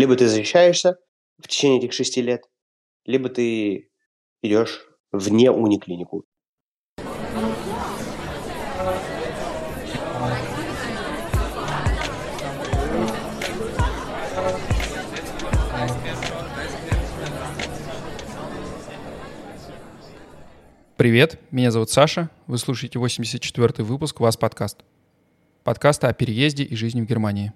[0.00, 0.96] Либо ты защищаешься
[1.36, 2.40] в течение этих шести лет,
[3.04, 3.90] либо ты
[4.40, 4.80] идешь
[5.12, 6.24] вне униклинику.
[20.96, 24.78] Привет, меня зовут Саша, вы слушаете 84-й выпуск «Вас подкаст».
[25.62, 27.52] Подкаста о переезде и жизни в Германии.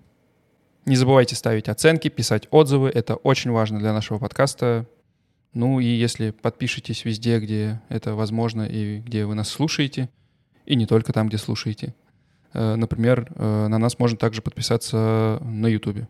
[0.86, 4.86] Не забывайте ставить оценки, писать отзывы, это очень важно для нашего подкаста.
[5.54, 10.10] Ну и если подпишитесь везде, где это возможно и где вы нас слушаете,
[10.66, 11.94] и не только там, где слушаете.
[12.52, 16.06] Э, например, э, на нас можно также подписаться на YouTube,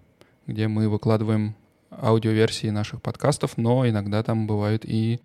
[0.47, 1.55] где мы выкладываем
[1.91, 5.21] аудиоверсии наших подкастов, но иногда там бывают и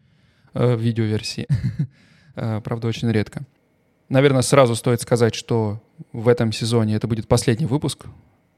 [0.54, 1.48] э, видеоверсии.
[2.36, 3.46] Правда, очень редко.
[4.08, 5.82] Наверное, сразу стоит сказать, что
[6.14, 8.06] в этом сезоне это будет последний выпуск.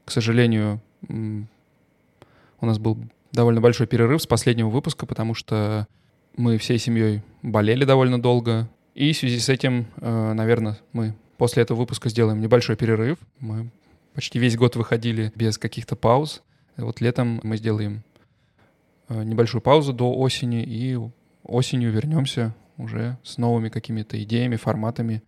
[0.04, 2.98] К сожалению, у нас был
[3.32, 5.86] довольно большой перерыв с последнего выпуска, потому что
[6.36, 8.68] мы всей семьей болели довольно долго.
[8.94, 13.18] И в связи с этим, э, наверное, мы после этого выпуска сделаем небольшой перерыв.
[13.38, 13.70] Мы
[14.14, 16.42] почти весь год выходили без каких-то пауз.
[16.76, 18.02] И вот летом мы сделаем
[19.08, 20.98] э, небольшую паузу до осени и
[21.42, 25.22] осенью вернемся уже с новыми какими-то идеями, форматами.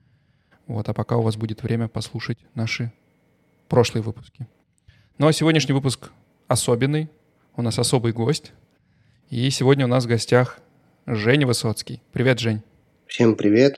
[0.66, 2.92] Вот, а пока у вас будет время послушать наши
[3.68, 4.46] прошлые выпуски.
[5.16, 6.10] Ну а сегодняшний выпуск
[6.48, 7.08] особенный.
[7.54, 8.52] У нас особый гость.
[9.30, 10.58] И сегодня у нас в гостях
[11.06, 12.02] Женя Высоцкий.
[12.10, 12.62] Привет, Жень.
[13.06, 13.76] Всем привет.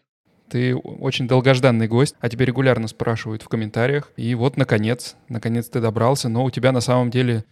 [0.49, 4.11] Ты очень долгожданный гость, а тебя регулярно спрашивают в комментариях.
[4.17, 6.31] И вот, наконец, наконец ты добрался.
[6.31, 7.45] Но у тебя на самом деле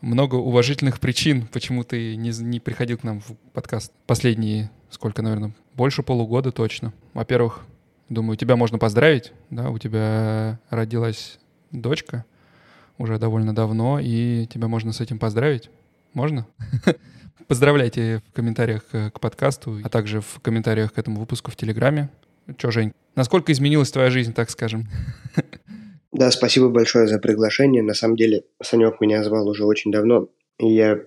[0.00, 5.54] много уважительных причин, почему ты не, не приходил к нам в подкаст последние, сколько, наверное,
[5.74, 6.94] больше полугода точно.
[7.12, 7.66] Во-первых,
[8.08, 11.38] думаю, тебя можно поздравить, да, у тебя родилась
[11.70, 12.24] дочка
[12.98, 15.70] уже довольно давно, и тебя можно с этим поздравить.
[16.14, 16.46] Можно?
[17.48, 22.10] Поздравляйте в комментариях к подкасту, а также в комментариях к этому выпуску в Телеграме.
[22.56, 24.88] Че, Жень, насколько изменилась твоя жизнь, так скажем?
[26.12, 27.82] Да, спасибо большое за приглашение.
[27.82, 31.02] На самом деле, Санек меня звал уже очень давно, и я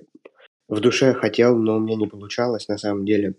[0.68, 3.34] в душе хотел, но у меня не получалось на самом деле.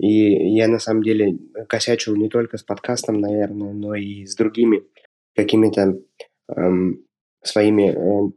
[0.00, 0.08] И
[0.56, 1.38] я на самом деле
[1.68, 4.82] косячил не только с подкастом, наверное, но и с другими
[5.36, 6.00] какими-то
[6.56, 7.04] эм,
[7.42, 8.30] своими э,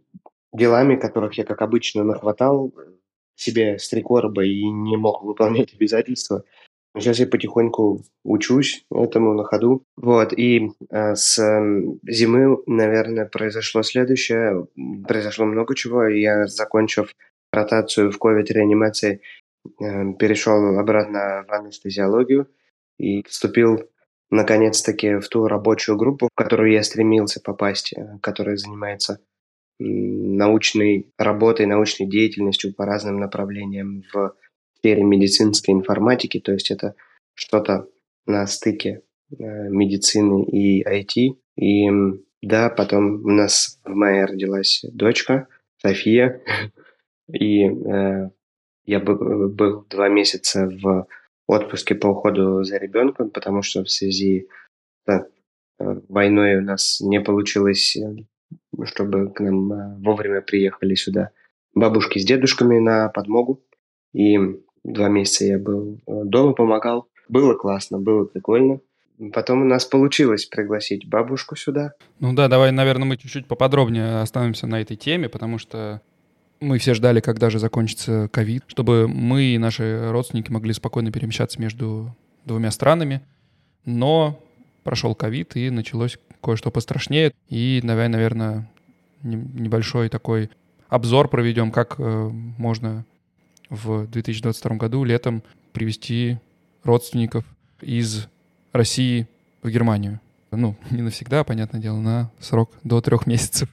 [0.53, 2.73] делами, которых я, как обычно, нахватал
[3.35, 6.43] себе с три короба и не мог выполнять обязательства.
[6.97, 9.83] Сейчас я потихоньку учусь этому на ходу.
[9.97, 14.65] Вот, и э, с э, зимы, наверное, произошло следующее.
[15.05, 16.05] Произошло много чего.
[16.05, 17.13] Я, закончив
[17.51, 19.19] ротацию в ковид-реанимации,
[19.65, 22.47] э, перешел обратно в анестезиологию
[22.97, 23.81] и вступил
[24.29, 29.19] наконец-таки в ту рабочую группу, в которую я стремился попасть, э, которая занимается
[29.77, 34.33] научной работой, научной деятельностью по разным направлениям в
[34.77, 36.95] сфере медицинской информатики, то есть это
[37.33, 37.87] что-то
[38.25, 41.37] на стыке э, медицины и IT.
[41.57, 41.89] И
[42.41, 45.47] да, потом у нас в мае родилась дочка
[45.81, 46.41] София,
[47.31, 48.29] и э,
[48.85, 51.07] я был, был два месяца в
[51.47, 54.47] отпуске по уходу за ребенком, потому что в связи
[55.05, 55.23] с э,
[55.77, 58.15] войной у нас не получилось, э,
[58.83, 61.31] чтобы к нам э, вовремя приехали сюда
[61.73, 63.63] бабушки с дедушками на подмогу.
[64.13, 64.37] И
[64.85, 67.07] Два месяца я был дома, помогал.
[67.27, 68.81] Было классно, было прикольно.
[69.33, 71.93] Потом у нас получилось пригласить бабушку сюда.
[72.19, 76.01] Ну да, давай, наверное, мы чуть-чуть поподробнее остановимся на этой теме, потому что
[76.59, 81.59] мы все ждали, когда же закончится ковид, чтобы мы и наши родственники могли спокойно перемещаться
[81.59, 83.21] между двумя странами.
[83.85, 84.39] Но
[84.83, 87.33] прошел ковид, и началось кое-что пострашнее.
[87.49, 88.69] И, давай, наверное,
[89.23, 90.49] небольшой такой
[90.87, 93.05] обзор проведем, как э, можно
[93.69, 95.43] в 2022 году летом
[95.73, 96.37] привести
[96.83, 97.45] родственников
[97.81, 98.27] из
[98.71, 99.27] России
[99.63, 100.19] в Германию.
[100.51, 103.69] Ну, не навсегда, понятное дело, на срок до трех месяцев.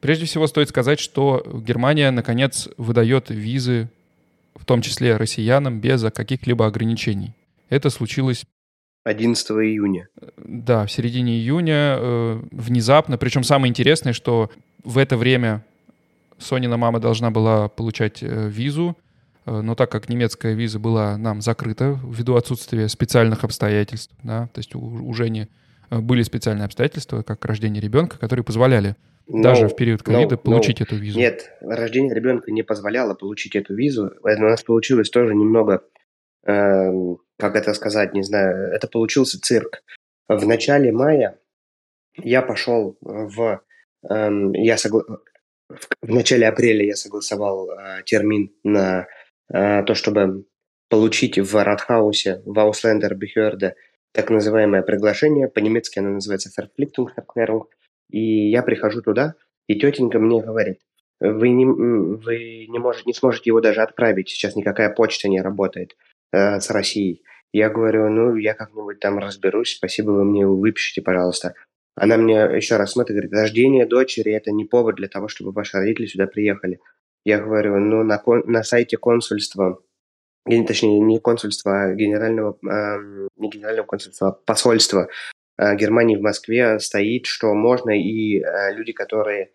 [0.00, 3.90] Прежде всего стоит сказать, что Германия, наконец, выдает визы,
[4.54, 7.34] в том числе россиянам, без каких-либо ограничений.
[7.68, 8.44] Это случилось
[9.04, 10.08] 11 июня.
[10.36, 13.16] Да, в середине июня, э, внезапно.
[13.16, 14.50] Причем самое интересное, что
[14.84, 15.64] в это время
[16.38, 18.96] Сонина мама должна была получать э, визу,
[19.46, 24.58] э, но так как немецкая виза была нам закрыта ввиду отсутствия специальных обстоятельств, да, то
[24.58, 25.48] есть у, у Жени
[25.90, 28.94] э, были специальные обстоятельства, как рождение ребенка, которые позволяли
[29.28, 30.84] no, даже в период ковида no, получить no.
[30.84, 31.18] эту визу.
[31.18, 34.12] Нет, рождение ребенка не позволяло получить эту визу.
[34.22, 35.84] У нас получилось тоже немного,
[36.46, 36.90] э,
[37.38, 39.82] как это сказать, не знаю, это получился цирк.
[40.28, 41.38] В начале мая
[42.16, 43.62] я пошел в
[44.08, 45.02] эм, я согла...
[45.68, 49.06] в начале апреля я согласовал э, термин на
[49.52, 50.44] э, то, чтобы
[50.88, 53.74] получить в Радхаусе, в Ауслендер Бихерде,
[54.12, 55.48] так называемое приглашение.
[55.48, 57.64] По-немецки оно называется Verpflichtungserklärung.
[58.10, 59.34] И я прихожу туда,
[59.66, 60.80] и тетенька мне говорит,
[61.20, 65.96] вы не, вы не, можете, не сможете его даже отправить, сейчас никакая почта не работает
[66.32, 67.22] э, с Россией.
[67.52, 71.54] Я говорю, ну, я как-нибудь там разберусь, спасибо, вы мне его выпишите, пожалуйста.
[71.96, 75.76] Она мне еще раз смотрит, говорит, рождение дочери– это не повод для того, чтобы ваши
[75.76, 76.78] родители сюда приехали.
[77.24, 79.80] Я говорю, ну, на, на сайте консульства,
[80.44, 85.08] точнее, не консульства, а генерального, э, не генерального консульства, а посольства
[85.58, 89.50] Германии в Москве стоит, что можно и э, люди, которые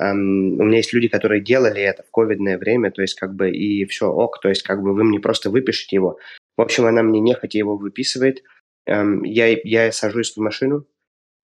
[0.00, 3.50] Um, у меня есть люди, которые делали это в ковидное время, то есть как бы
[3.50, 6.18] и все ок, то есть как бы вы мне просто выпишите его.
[6.56, 8.44] В общем, она мне нехотя его выписывает.
[8.88, 10.86] Um, я, я сажусь в машину,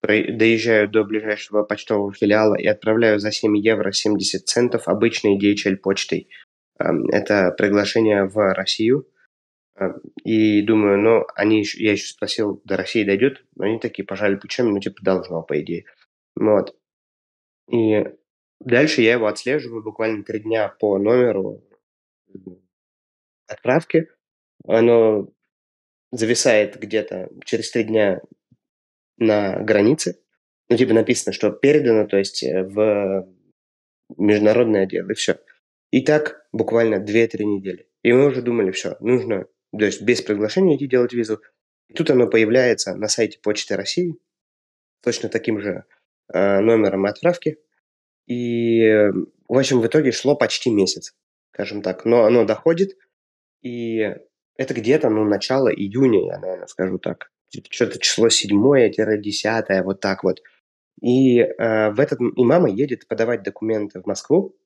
[0.03, 6.29] доезжаю до ближайшего почтового филиала и отправляю за 7 евро 70 центов обычной DHL почтой.
[6.81, 9.09] Um, это приглашение в Россию.
[10.25, 13.45] И думаю, ну, они я еще спросил, до России дойдет?
[13.59, 15.85] Они такие пожали плечами, ну, типа, должно, по идее.
[16.37, 16.77] Вот.
[17.71, 18.05] И
[18.65, 21.63] Дальше я его отслеживаю буквально три дня по номеру
[23.47, 24.09] отправки.
[24.67, 25.29] Оно
[26.11, 28.23] зависает где-то через три дня
[29.19, 30.19] на границе.
[30.71, 33.29] Ну, типа написано, что передано, то есть э, в
[34.17, 35.39] международный отдел, и все.
[35.91, 37.87] И так буквально 2-3 недели.
[38.03, 39.47] И мы уже думали, все, нужно,
[39.79, 41.41] то есть без приглашения идти делать визу.
[41.89, 44.17] И тут оно появляется на сайте Почты России,
[45.03, 45.85] точно таким же
[46.33, 47.59] э, номером отправки.
[48.27, 49.11] И,
[49.49, 51.15] в общем, в итоге шло почти месяц,
[51.53, 52.05] скажем так.
[52.05, 52.97] Но оно доходит,
[53.63, 54.15] и
[54.57, 57.31] это где-то, ну, начало июня, я, наверное, скажу так.
[57.71, 60.41] Что-то число седьмое-десятое, вот так вот.
[61.01, 64.57] И э, в этот и мама едет подавать документы в Москву,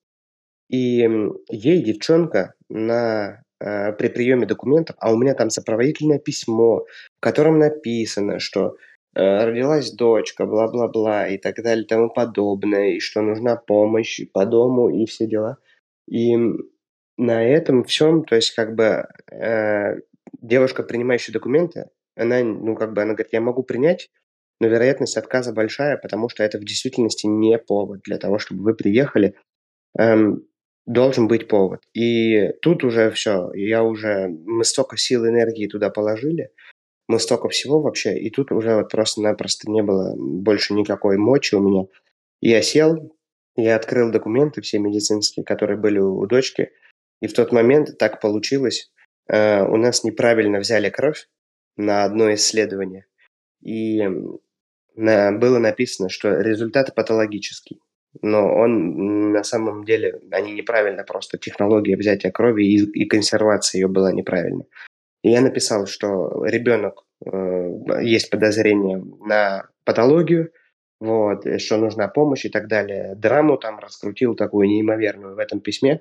[0.69, 1.09] и
[1.49, 6.85] ей девчонка на э, при приеме документов, а у меня там сопроводительное письмо,
[7.17, 8.77] в котором написано, что
[9.19, 14.47] Э, родилась дочка, бла-бла-бла и так далее и тому подобное, и что нужна помощь по
[14.47, 15.59] дому и все дела.
[16.07, 16.37] И
[17.17, 19.97] на этом всем, то есть как бы э,
[20.41, 24.11] девушка, принимающая документы, она, ну как бы, она говорит, я могу принять,
[24.61, 28.75] но вероятность отказа большая, потому что это в действительности не повод для того, чтобы вы
[28.75, 29.35] приехали.
[29.99, 30.45] Эм,
[30.89, 31.83] должен быть повод.
[31.93, 36.51] И тут уже все, я уже, мы столько сил и энергии туда положили,
[37.09, 41.61] мы столько всего вообще, и тут уже вот просто-напросто не было больше никакой мочи у
[41.61, 41.87] меня.
[42.41, 43.15] Я сел,
[43.55, 46.73] я открыл документы все медицинские, которые были у, дочки,
[47.21, 48.91] и в тот момент так получилось,
[49.29, 51.29] э, у нас неправильно взяли кровь
[51.77, 53.05] на одно исследование,
[53.63, 54.09] и
[54.97, 57.81] на, было написано, что результат патологический.
[58.23, 63.89] Но он на самом деле, они неправильно, просто технология взятия крови и, и консервация ее
[63.89, 64.67] была неправильной.
[65.23, 70.53] И я написал, что ребенок, э, есть подозрение на патологию,
[71.01, 73.15] вот, что нужна помощь и так далее.
[73.15, 76.01] Драму там раскрутил такую неимоверную в этом письме.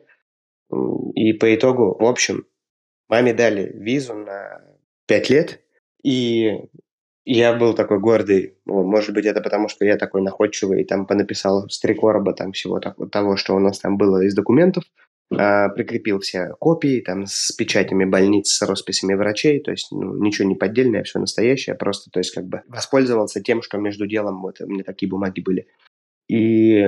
[1.16, 2.46] И по итогу, в общем,
[3.08, 4.62] маме дали визу на
[5.08, 5.62] пять лет,
[6.04, 6.64] и
[7.34, 8.56] я был такой гордый.
[8.66, 12.52] Может быть, это потому, что я такой находчивый и там понаписал с три короба там
[12.52, 14.84] всего того, что у нас там было из документов–
[15.36, 20.48] а, прикрепил все копии там с печатями больниц, с росписями врачей, то есть ну, ничего
[20.48, 24.62] не поддельное, все настоящее, просто, то есть как бы воспользовался тем, что между делом вот
[24.62, 25.68] у меня такие бумаги были.
[26.30, 26.82] И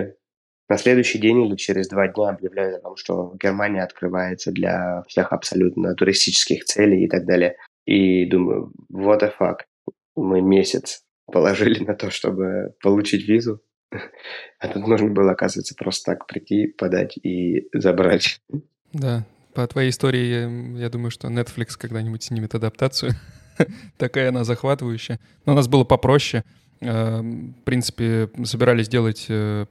[0.70, 5.34] на следующий день или через два дня объявляют о том, что Германия открывается для всех
[5.34, 7.58] абсолютно туристических целей и так далее.
[7.86, 9.58] И думаю, what the fuck,
[10.24, 13.62] мы месяц положили на то, чтобы получить визу,
[14.60, 18.42] а тут нужно было, оказывается, просто так прийти, подать и забрать.
[18.94, 23.14] Да, по твоей истории, я, я думаю, что Netflix когда-нибудь снимет адаптацию.
[23.98, 25.20] Такая она захватывающая.
[25.46, 26.44] Но у нас было попроще.
[26.82, 29.66] Э, в принципе, собирались делать, э,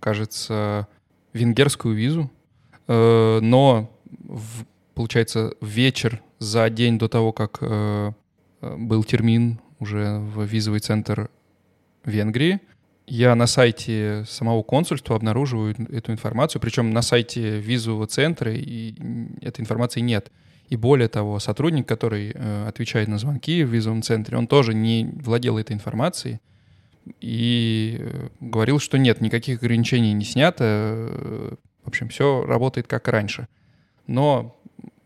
[0.00, 0.88] кажется,
[1.32, 2.30] венгерскую визу.
[2.88, 3.96] Э, но,
[4.94, 7.60] получается, вечер за день до того, как
[8.60, 11.28] был термин уже в визовый центр
[12.04, 12.60] Венгрии,
[13.06, 18.94] я на сайте самого консульства обнаруживаю эту информацию, причем на сайте визового центра и
[19.42, 20.30] этой информации нет.
[20.68, 25.10] И более того, сотрудник, который э, отвечает на звонки в визовом центре, он тоже не
[25.16, 26.40] владел этой информацией
[27.20, 33.08] и э, говорил, что нет, никаких ограничений не снято, э, в общем, все работает как
[33.08, 33.48] раньше.
[34.06, 34.56] Но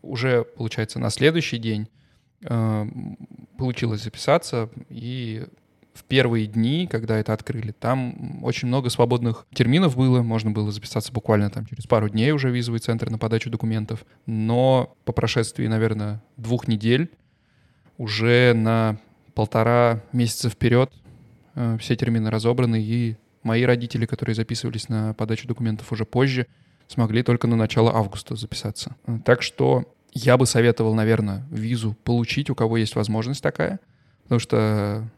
[0.03, 1.89] уже, получается, на следующий день
[3.57, 5.45] получилось записаться, и
[5.97, 11.11] в первые дни, когда это открыли, там очень много свободных терминов было, можно было записаться
[11.11, 16.21] буквально там через пару дней уже визовый центр на подачу документов, но по прошествии, наверное,
[16.37, 17.09] двух недель
[17.97, 18.99] уже на
[19.33, 20.93] полтора месяца вперед
[21.55, 26.45] э, все термины разобраны, и мои родители, которые записывались на подачу документов уже позже,
[26.87, 28.95] смогли только на начало августа записаться.
[29.25, 33.79] Так что я бы советовал, наверное, визу получить, у кого есть возможность такая,
[34.23, 35.09] потому что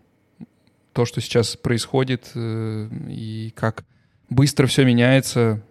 [0.94, 3.86] то, что сейчас происходит э, и как
[4.30, 5.62] быстро все меняется,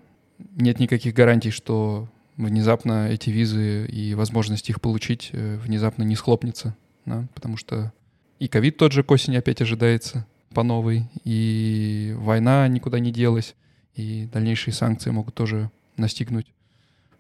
[0.57, 6.77] нет никаких гарантий, что внезапно эти визы и возможность их получить э, внезапно не схлопнется,
[7.05, 7.27] да?
[7.35, 7.93] потому что
[8.39, 13.55] и ковид тот же к осени опять ожидается по новой, и война никуда не делась,
[13.95, 16.47] и дальнейшие санкции могут тоже настигнуть.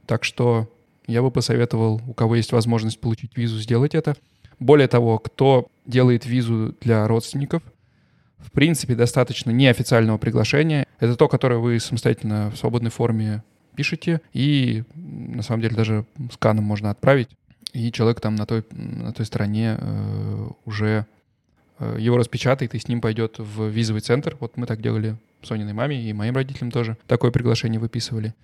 [0.06, 0.72] Так что
[1.08, 4.14] я бы посоветовал, у кого есть возможность получить визу, сделать это.
[4.60, 7.62] Более того, кто делает визу для родственников,
[8.38, 10.86] в принципе, достаточно неофициального приглашения.
[11.00, 13.42] Это то, которое вы самостоятельно в свободной форме
[13.74, 17.28] пишете, и на самом деле даже сканом можно отправить,
[17.72, 21.06] и человек там на той, на той стороне э, уже
[21.78, 24.36] э, его распечатает и с ним пойдет в визовый центр.
[24.40, 26.96] Вот мы так делали Сониной маме и моим родителям тоже.
[27.06, 28.34] Такое приглашение выписывали.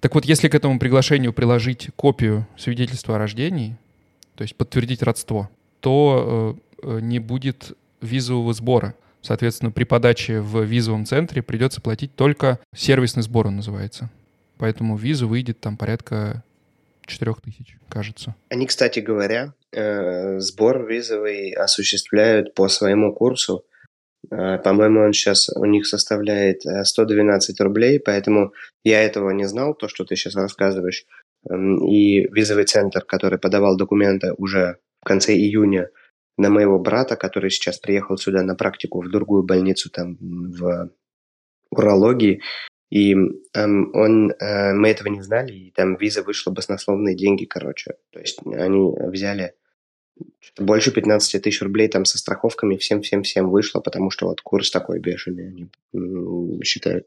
[0.00, 3.76] Так вот, если к этому приглашению приложить копию свидетельства о рождении,
[4.34, 5.48] то есть подтвердить родство,
[5.80, 8.94] то э, э, не будет визового сбора.
[9.22, 14.10] Соответственно, при подаче в визовом центре придется платить только сервисный сбор, он называется.
[14.58, 16.42] Поэтому виза выйдет там порядка
[17.06, 18.34] 4 тысяч, кажется.
[18.50, 23.64] Они, кстати говоря, э, сбор визовый осуществляют по своему курсу.
[24.34, 29.74] Э, по-моему, он сейчас у них составляет 112 э, рублей, поэтому я этого не знал,
[29.74, 31.04] то, что ты сейчас рассказываешь.
[31.48, 35.90] Эм, и визовый центр, который подавал документы уже в конце июня
[36.36, 40.90] на моего брата, который сейчас приехал сюда на практику в другую больницу, там в
[41.70, 42.40] урологии,
[42.90, 47.94] и эм, он, э, мы этого не знали, и там виза вышла баснословные деньги, короче.
[48.12, 49.54] То есть они взяли
[50.58, 55.48] больше 15 тысяч рублей там со страховками всем-всем-всем вышло, потому что вот курс такой бешеный,
[55.48, 57.06] они считают.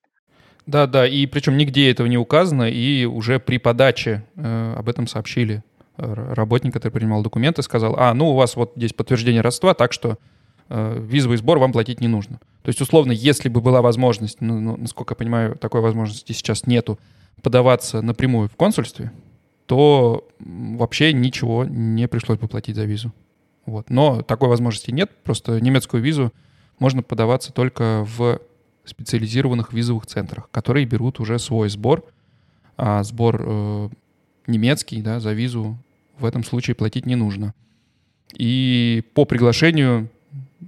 [0.66, 5.08] Да, да, и причем нигде этого не указано, и уже при подаче э, об этом
[5.08, 5.64] сообщили.
[5.96, 10.20] Работник, который принимал документы, сказал, а, ну у вас вот здесь подтверждение родства, так что
[10.70, 12.40] э, визовый сбор вам платить не нужно.
[12.62, 16.68] То есть, условно, если бы была возможность, ну, ну, насколько я понимаю, такой возможности сейчас
[16.68, 17.00] нету,
[17.42, 19.12] подаваться напрямую в консульстве,
[19.68, 23.14] то вообще ничего не пришлось бы платить за визу.
[23.66, 23.90] Вот.
[23.90, 26.34] Но такой возможности нет, просто немецкую визу
[26.80, 28.40] можно подаваться только в
[28.86, 32.06] специализированных визовых центрах, которые берут уже свой сбор,
[32.78, 33.90] а сбор э,
[34.48, 35.78] немецкий да, за визу
[36.18, 37.54] в этом случае платить не нужно.
[38.34, 40.10] И по приглашению,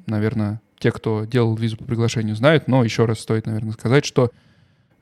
[0.06, 4.32] наверное, те, кто делал визу по приглашению, знают, но еще раз стоит, наверное, сказать, что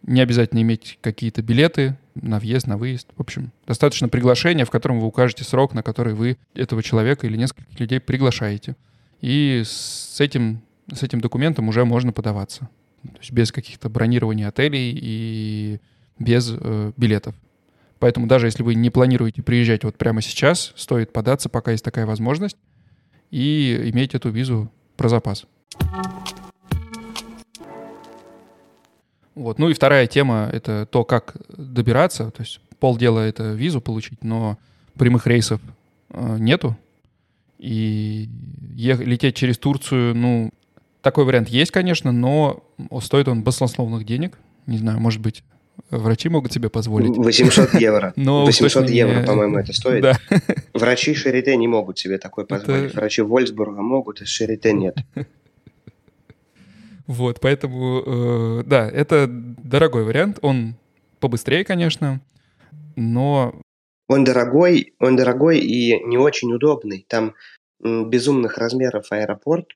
[0.07, 3.09] не обязательно иметь какие-то билеты на въезд, на выезд.
[3.15, 7.37] В общем, достаточно приглашения, в котором вы укажете срок, на который вы этого человека или
[7.37, 8.75] нескольких людей приглашаете.
[9.21, 10.61] И с этим,
[10.91, 12.69] с этим документом уже можно подаваться.
[13.03, 15.79] То есть без каких-то бронирований отелей и
[16.17, 17.35] без э, билетов.
[17.99, 22.05] Поэтому даже если вы не планируете приезжать вот прямо сейчас, стоит податься, пока есть такая
[22.05, 22.57] возможность,
[23.29, 25.45] и иметь эту визу про запас.
[29.37, 29.59] Вот.
[29.59, 32.31] Ну и вторая тема— это то, как добираться.
[32.31, 34.57] То есть полдела— это визу получить, но
[34.95, 35.61] прямых рейсов
[36.09, 36.75] э, нету.
[37.59, 38.29] И
[38.73, 40.51] ех- лететь через Турцию, ну,
[41.03, 42.63] такой вариант есть, конечно, но
[43.01, 44.39] стоит он баснословных денег.
[44.65, 45.43] Не знаю, может быть,
[45.91, 47.15] врачи могут себе позволить.
[47.15, 48.13] 800 евро.
[48.15, 49.25] Но 800 евро, не...
[49.25, 50.01] по-моему, это стоит.
[50.01, 50.17] Да.
[50.73, 52.91] Врачи Шарите не могут себе такой позволить.
[52.91, 52.95] Это...
[52.99, 54.97] Врачи Вольсбурга могут, а Шарите нет.
[57.07, 60.39] Вот, поэтому, э, да, это дорогой вариант.
[60.41, 60.75] Он
[61.19, 62.21] побыстрее, конечно,
[62.95, 63.59] но...
[64.09, 67.05] Он дорогой, он дорогой и не очень удобный.
[67.09, 67.33] Там
[67.79, 69.67] безумных размеров аэропорт,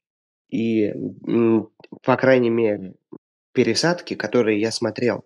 [0.49, 0.93] и,
[2.03, 2.95] по крайней мере,
[3.53, 5.25] пересадки, которые я смотрел,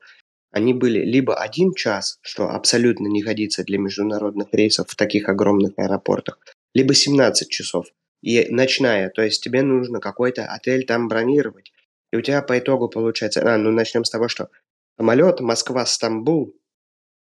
[0.51, 5.73] они были либо один час, что абсолютно не годится для международных рейсов в таких огромных
[5.77, 6.39] аэропортах,
[6.73, 7.87] либо 17 часов.
[8.21, 11.71] И ночная, то есть тебе нужно какой-то отель там бронировать,
[12.15, 13.41] и у тебя по итогу получается...
[13.43, 14.49] А, ну начнем с того, что
[14.97, 16.55] самолет Москва-Стамбул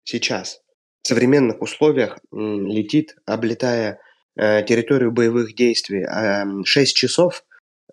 [0.04, 0.62] сейчас
[1.02, 4.00] в современных условиях летит, облетая
[4.36, 7.44] э, территорию боевых действий э, 6 часов,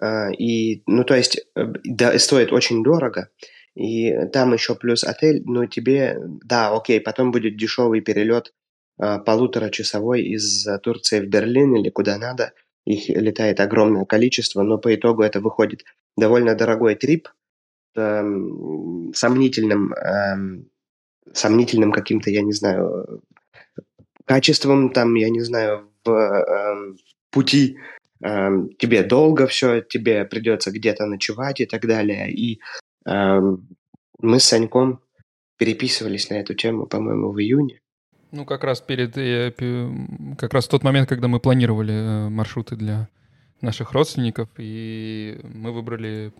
[0.01, 3.31] э, и, ну, то есть, э, да, стоит очень дорого,
[3.75, 8.53] и там еще плюс отель, но тебе, да, окей, потом будет дешевый перелет
[9.01, 12.53] э, полуторачасовой из Турции в Берлин или куда надо,
[12.89, 15.85] их летает огромное количество, но по итогу это выходит
[16.17, 17.29] довольно дорогой трип,
[17.97, 18.23] э,
[19.15, 20.63] сомнительным, э,
[21.33, 23.23] сомнительным каким-то, я не знаю,
[24.25, 26.95] качеством, там, я не знаю, в э,
[27.31, 27.77] пути
[28.25, 32.33] э, тебе долго все, тебе придется где-то ночевать и так далее.
[32.33, 32.61] И
[33.07, 33.41] э,
[34.21, 35.01] мы с Саньком
[35.59, 37.81] переписывались на эту тему, по-моему, в июне.
[38.31, 39.53] Ну, как раз перед, э,
[40.39, 43.09] как раз в тот момент, когда мы планировали э, маршруты для
[43.61, 46.33] наших родственников, и мы выбрали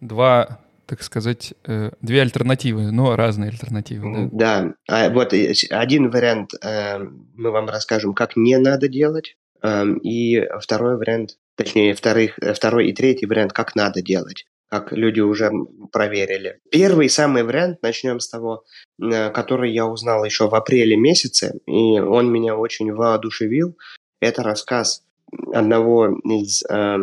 [0.00, 4.28] два, так сказать, э, две альтернативы, но разные альтернативы.
[4.32, 4.74] Да, да.
[4.88, 5.34] А вот
[5.70, 12.38] один вариант мы вам расскажем, как не надо делать, эм, и второй вариант, точнее, вторых,
[12.54, 15.50] второй и третий вариант, как надо делать как люди уже
[15.92, 16.60] проверили.
[16.70, 18.64] Первый самый вариант, начнем с того,
[19.02, 23.76] э, который я узнал еще в апреле месяце, и он меня очень воодушевил.
[24.20, 25.04] Это рассказ
[25.52, 26.98] одного из э,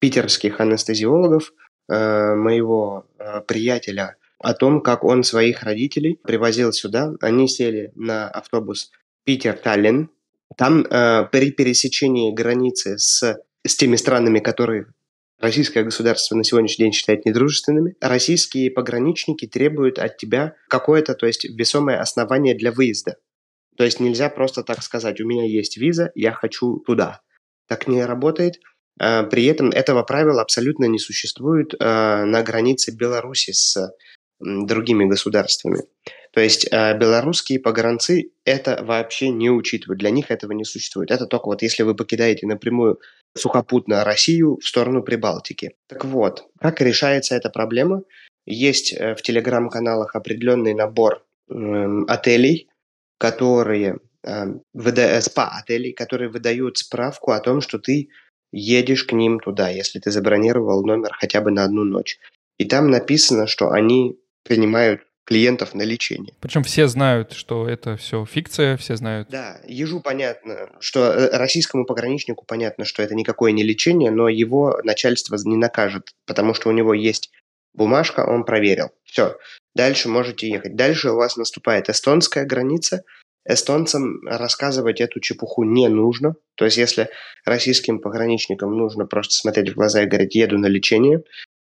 [0.00, 1.52] питерских анестезиологов,
[1.88, 7.12] э, моего э, приятеля, о том, как он своих родителей привозил сюда.
[7.20, 8.90] Они сели на автобус
[9.24, 10.10] Питер-Таллин.
[10.56, 14.86] Там э, при пересечении границы с, с теми странами, которые
[15.40, 21.44] российское государство на сегодняшний день считает недружественными, российские пограничники требуют от тебя какое-то, то есть
[21.44, 23.16] весомое основание для выезда.
[23.76, 27.22] То есть нельзя просто так сказать, у меня есть виза, я хочу туда.
[27.66, 28.60] Так не работает.
[29.00, 33.90] А, при этом этого правила абсолютно не существует а, на границе Беларуси с
[34.40, 35.82] другими государствами.
[36.32, 41.10] То есть э, белорусские погранцы это вообще не учитывают, для них этого не существует.
[41.10, 43.00] Это только вот если вы покидаете напрямую
[43.36, 45.74] сухопутно Россию в сторону Прибалтики.
[45.86, 48.02] Так вот, как решается эта проблема?
[48.46, 51.54] Есть э, в телеграм-каналах определенный набор э,
[52.08, 52.68] отелей,
[53.18, 55.20] которые э, выда...
[55.20, 58.08] спа-отелей, которые выдают справку о том, что ты
[58.52, 62.18] едешь к ним туда, если ты забронировал номер хотя бы на одну ночь.
[62.58, 66.34] И там написано, что они принимают клиентов на лечение.
[66.40, 69.28] Причем все знают, что это все фикция, все знают.
[69.30, 74.80] Да, ежу понятно, что э, российскому пограничнику понятно, что это никакое не лечение, но его
[74.82, 77.30] начальство не накажет, потому что у него есть
[77.74, 78.90] бумажка, он проверил.
[79.04, 79.38] Все,
[79.76, 80.74] дальше можете ехать.
[80.74, 83.04] Дальше у вас наступает эстонская граница.
[83.46, 86.34] Эстонцам рассказывать эту чепуху не нужно.
[86.56, 87.08] То есть, если
[87.44, 91.22] российским пограничникам нужно просто смотреть в глаза и говорить «еду на лечение»,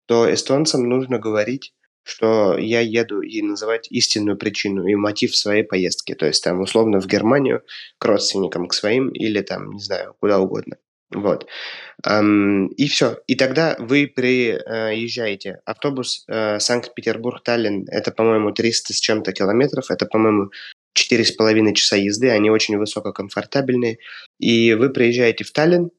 [0.07, 1.75] то эстонцам нужно говорить
[2.09, 6.15] что я еду и называть истинную причину и мотив своей поездки.
[6.15, 7.63] То есть там условно в Германию
[7.99, 10.77] к родственникам, к своим или там, не знаю, куда угодно.
[11.11, 11.47] Вот.
[12.07, 13.19] И все.
[13.27, 15.61] И тогда вы приезжаете.
[15.65, 20.51] Автобус э, Санкт-Петербург-Таллин, это, по-моему, 300 с чем-то километров, это, по-моему,
[20.95, 23.99] четыре с половиной часа езды, они очень высококомфортабельные.
[24.39, 25.91] И вы приезжаете в Таллин,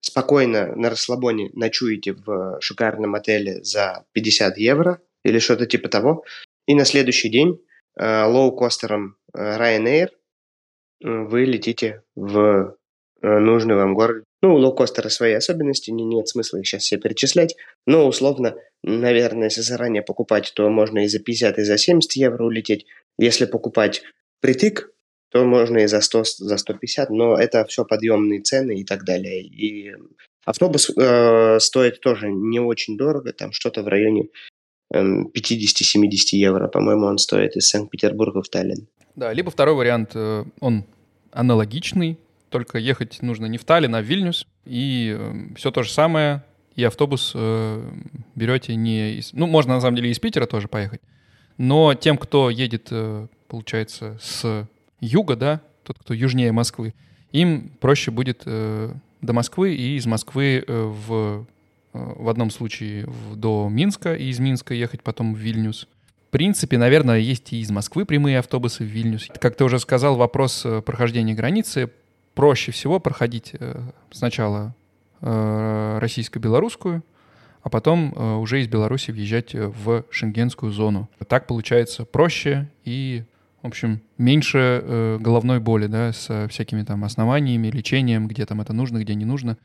[0.00, 6.24] спокойно на расслабоне ночуете в шикарном отеле за 50 евро, или что-то типа того.
[6.66, 7.60] И на следующий день
[7.98, 12.76] э, лоукостером э, Ryanair э, вы летите в
[13.20, 14.22] нужный вам город.
[14.42, 17.56] Ну, у лоукостера свои особенности, не, нет смысла их сейчас все перечислять.
[17.84, 18.54] Но условно,
[18.84, 22.86] наверное, если заранее покупать, то можно и за 50, и за 70 евро улететь.
[23.18, 24.02] Если покупать
[24.40, 24.92] притык,
[25.30, 29.42] то можно и за 100, за 150, но это все подъемные цены и так далее.
[29.42, 29.94] И
[30.44, 34.28] автобус э, стоит тоже не очень дорого, там что-то в районе
[34.92, 38.86] 50-70 эм, евро, по-моему, он стоит из Санкт-Петербурга в Таллин.
[39.16, 40.84] Да, либо второй вариант, э, он
[41.32, 42.18] аналогичный,
[42.50, 46.44] только ехать нужно не в Таллин, а в Вильнюс, и эм, все то же самое,
[46.74, 47.90] и автобус э,
[48.34, 49.32] берете не из...
[49.32, 51.00] Ну, можно, на самом деле, из Питера тоже поехать,
[51.58, 54.66] но тем, кто едет, э, получается, с
[55.00, 56.94] юга, да, тот, кто южнее Москвы,
[57.32, 61.46] им проще будет до Москвы и из Москвы в
[62.16, 65.88] в одном случае до Минска, и из Минска ехать потом в Вильнюс.
[66.28, 69.28] В принципе, наверное, есть и из Москвы прямые автобусы в Вильнюс.
[69.40, 71.90] Как ты уже сказал, вопрос э, прохождения границы.
[72.34, 73.80] Проще всего проходить э,
[74.10, 74.74] сначала
[75.22, 77.02] э, российско-белорусскую,
[77.62, 81.08] а потом уже из Беларуси въезжать в шенгенскую зону.
[81.28, 83.24] Так получается проще и,
[83.62, 88.98] в общем, меньше головной боли, да, с всякими там основаниями, лечением, где там это нужно,
[88.98, 89.56] где не нужно.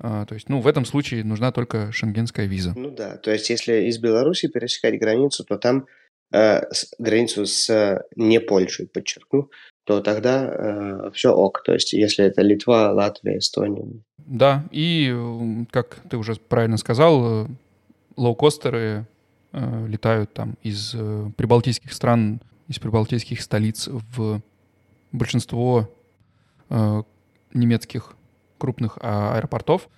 [0.00, 2.72] А, то есть, ну, в этом случае нужна только шенгенская виза.
[2.76, 5.86] Ну да, то есть, если из Беларуси пересекать границу, то там
[6.32, 6.62] э,
[6.98, 9.50] границу с э, не Польшей, подчеркну,
[9.84, 11.62] то тогда э, все ок.
[11.64, 13.86] То есть, если это Литва, Латвия, Эстония.
[14.18, 15.14] Да, и,
[15.70, 17.48] как ты уже правильно сказал,
[18.16, 19.06] лоукостеры
[19.52, 24.42] э, летают там из э, прибалтийских стран, из прибалтийских столиц в
[25.12, 25.90] большинство
[26.68, 27.02] э,
[27.54, 28.14] немецких
[28.58, 29.88] крупных а, аэропортов.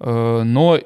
[0.00, 0.78] Э, но...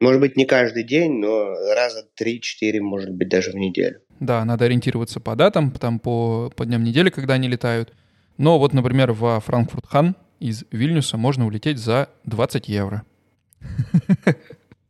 [0.00, 4.00] Может быть, не каждый день, но раза 3-4, может быть, даже в неделю.
[4.18, 7.92] Да, надо ориентироваться по датам, там по, по дням недели, когда они летают.
[8.38, 13.04] Но вот, например, во Франкфурт-Хан из Вильнюса можно улететь за 20 евро.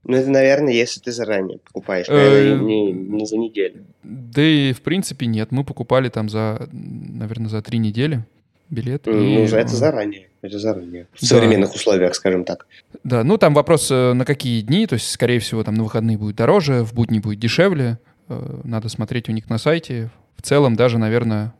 [0.04, 3.84] Ну, это, наверное, если ты заранее покупаешь, наверное, э, не, не за неделю.
[4.02, 5.52] Да и, в принципе, нет.
[5.52, 8.24] Мы покупали там за, наверное, за три недели
[8.68, 9.06] билет.
[9.06, 9.46] Ну, и...
[9.46, 10.28] это заранее.
[10.42, 11.06] Это заранее.
[11.12, 11.26] В да.
[11.26, 12.66] современных условиях, скажем так.
[13.04, 14.86] Да, ну там вопрос, э, на какие дни.
[14.86, 17.98] То есть, скорее всего, там на выходные будет дороже, в будни будет дешевле.
[18.28, 20.10] Э, надо смотреть у них на сайте.
[20.36, 21.54] В целом, даже, наверное,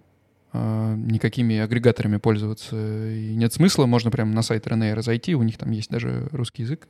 [0.52, 3.86] никакими агрегаторами пользоваться и нет смысла.
[3.86, 6.88] Можно прямо на сайт Ryanair зайти, у них там есть даже русский язык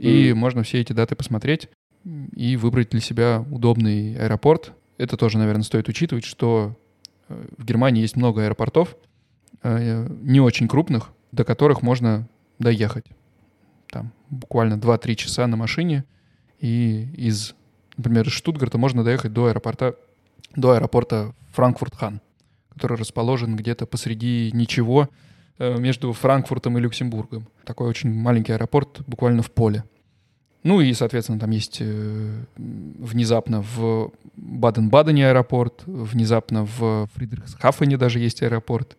[0.00, 0.34] и mm.
[0.34, 1.68] можно все эти даты посмотреть
[2.34, 4.72] и выбрать для себя удобный аэропорт.
[4.96, 6.76] Это тоже, наверное, стоит учитывать, что
[7.28, 9.09] э, в Германии есть много аэропортов, э,
[9.62, 13.06] не очень крупных, до которых можно доехать.
[13.90, 16.04] Там буквально 2-3 часа на машине,
[16.58, 17.54] и из,
[17.96, 19.96] например, из Штутгарта можно доехать до аэропорта,
[20.54, 22.20] до аэропорта Франкфурт-Хан,
[22.72, 25.08] который расположен где-то посреди ничего,
[25.60, 27.46] Э, между Франкфуртом и Люксембургом.
[27.66, 29.84] Такой очень маленький аэропорт, буквально в поле.
[30.62, 38.42] Ну и, соответственно, там есть э, внезапно в Баден-Бадене аэропорт, внезапно в Фридрихсхафене даже есть
[38.42, 38.96] аэропорт.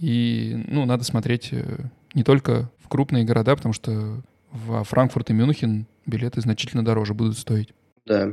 [0.00, 1.78] И, ну, надо смотреть э,
[2.14, 7.36] не только в крупные города, потому что в Франкфурт и Мюнхен билеты значительно дороже будут
[7.38, 7.68] стоить.
[8.06, 8.32] Да.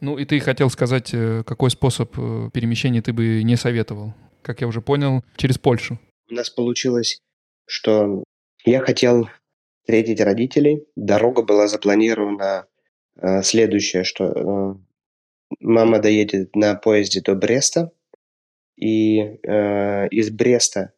[0.00, 4.14] Ну и ты хотел сказать, э, какой способ э, перемещения ты бы не советовал?
[4.42, 5.98] Как я уже понял, через Польшу.
[6.30, 7.20] У нас получилось,
[7.66, 8.22] что
[8.64, 9.28] я хотел
[9.82, 10.86] встретить родителей.
[10.94, 12.66] Дорога была запланирована
[13.16, 14.74] э, следующее, что э,
[15.60, 17.90] мама доедет на поезде до Бреста,
[18.76, 20.92] и э, из Бреста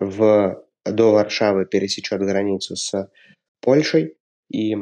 [0.00, 3.10] в, до Варшавы пересечет границу с
[3.60, 4.16] Польшей,
[4.50, 4.76] и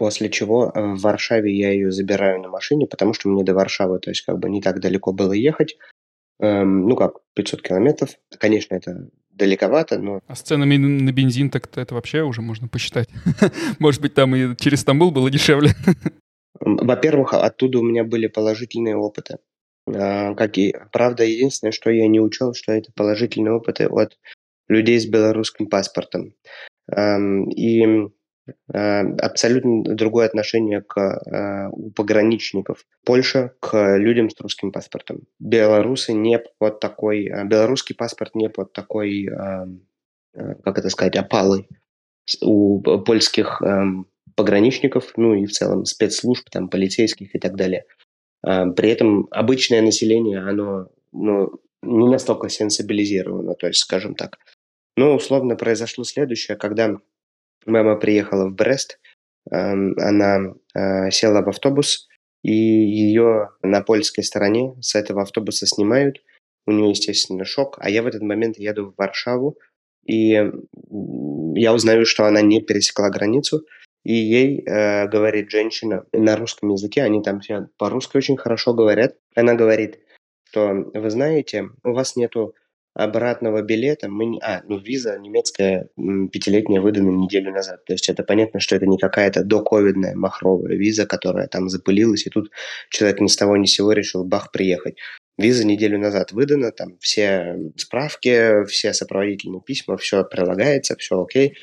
[0.00, 3.98] После чего э, в Варшаве я ее забираю на машине, потому что мне до Варшавы,
[3.98, 5.76] то есть как бы не так далеко было ехать.
[6.38, 8.08] Эм, ну как, 500 километров.
[8.38, 10.20] Конечно, это далековато, но...
[10.26, 13.10] А с ценами на бензин так это вообще уже можно посчитать.
[13.78, 15.72] Может быть, там и через Стамбул было дешевле.
[16.60, 19.36] Во-первых, оттуда у меня были положительные опыты.
[19.86, 24.18] А, как и, правда, единственное, что я не учел, что это положительные опыты от
[24.68, 26.34] людей с белорусским паспортом.
[26.90, 28.10] И
[28.72, 35.22] Э, абсолютно другое отношение к, э, у пограничников Польша к людям с русским паспортом.
[35.38, 39.28] Белорусы не под такой, э, белорусский паспорт не под такой,
[40.62, 41.68] как это сказать, опалой
[42.40, 43.60] у польских
[44.36, 47.84] пограничников, ну и в целом спецслужб, там, полицейских и так далее.
[48.42, 54.38] При этом обычное население, оно ну, не настолько сенсибилизировано, то есть, скажем так.
[54.96, 56.96] Но условно произошло следующее, когда
[57.66, 58.98] Мама приехала в Брест,
[59.50, 62.08] эм, она э, села в автобус,
[62.42, 66.22] и ее на польской стороне с этого автобуса снимают.
[66.66, 67.76] У нее, естественно, шок.
[67.80, 69.58] А я в этот момент еду в Варшаву,
[70.06, 70.50] и
[71.54, 73.66] я узнаю, что она не пересекла границу,
[74.04, 79.16] и ей э, говорит женщина на русском языке, они там все по-русски очень хорошо говорят.
[79.34, 80.00] Она говорит,
[80.44, 82.54] что вы знаете, у вас нету
[82.94, 84.40] обратного билета мы не...
[84.40, 87.84] А, ну, виза немецкая пятилетняя выдана неделю назад.
[87.84, 92.30] То есть это понятно, что это не какая-то доковидная махровая виза, которая там запылилась, и
[92.30, 92.50] тут
[92.88, 94.96] человек ни с того ни с сего решил бах приехать.
[95.38, 101.54] Виза неделю назад выдана, там все справки, все сопроводительные письма, все прилагается, все окей.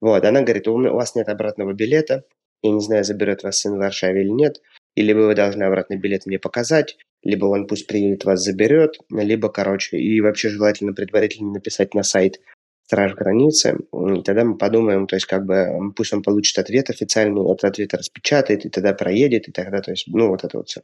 [0.00, 2.24] Вот, она говорит, у вас нет обратного билета,
[2.62, 4.60] я не знаю, заберет вас сын в Варшаве или нет,
[4.94, 9.98] или вы должны обратный билет мне показать, либо он пусть приедет, вас заберет, либо, короче,
[9.98, 12.40] и вообще желательно предварительно написать на сайт
[12.86, 17.42] Страж границы, и тогда мы подумаем, то есть как бы пусть он получит ответ официальный,
[17.42, 20.82] этот ответ распечатает, и тогда проедет, и тогда, то есть, ну, вот это вот все.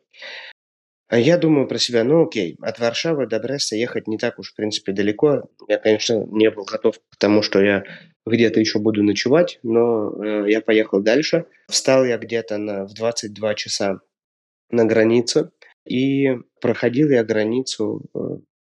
[1.12, 4.52] А я думаю про себя, ну окей, от Варшавы до Бреста ехать не так уж,
[4.52, 5.50] в принципе, далеко.
[5.68, 7.84] Я, конечно, не был готов к тому, что я
[8.24, 11.44] где-то еще буду ночевать, но э, я поехал дальше.
[11.68, 14.00] Встал я где-то на, в 22 часа
[14.70, 15.50] на границе,
[15.86, 16.30] и
[16.62, 18.18] проходил я границу э,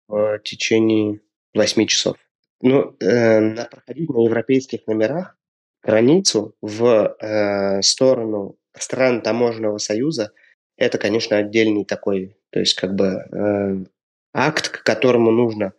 [0.07, 1.19] в течение
[1.53, 2.17] 8 часов.
[2.63, 5.37] Ну, э, проходить на европейских номерах
[5.83, 10.31] границу в э, сторону стран таможенного союза
[10.77, 13.85] это, конечно, отдельный такой, то есть как бы э,
[14.33, 15.73] акт, к которому нужно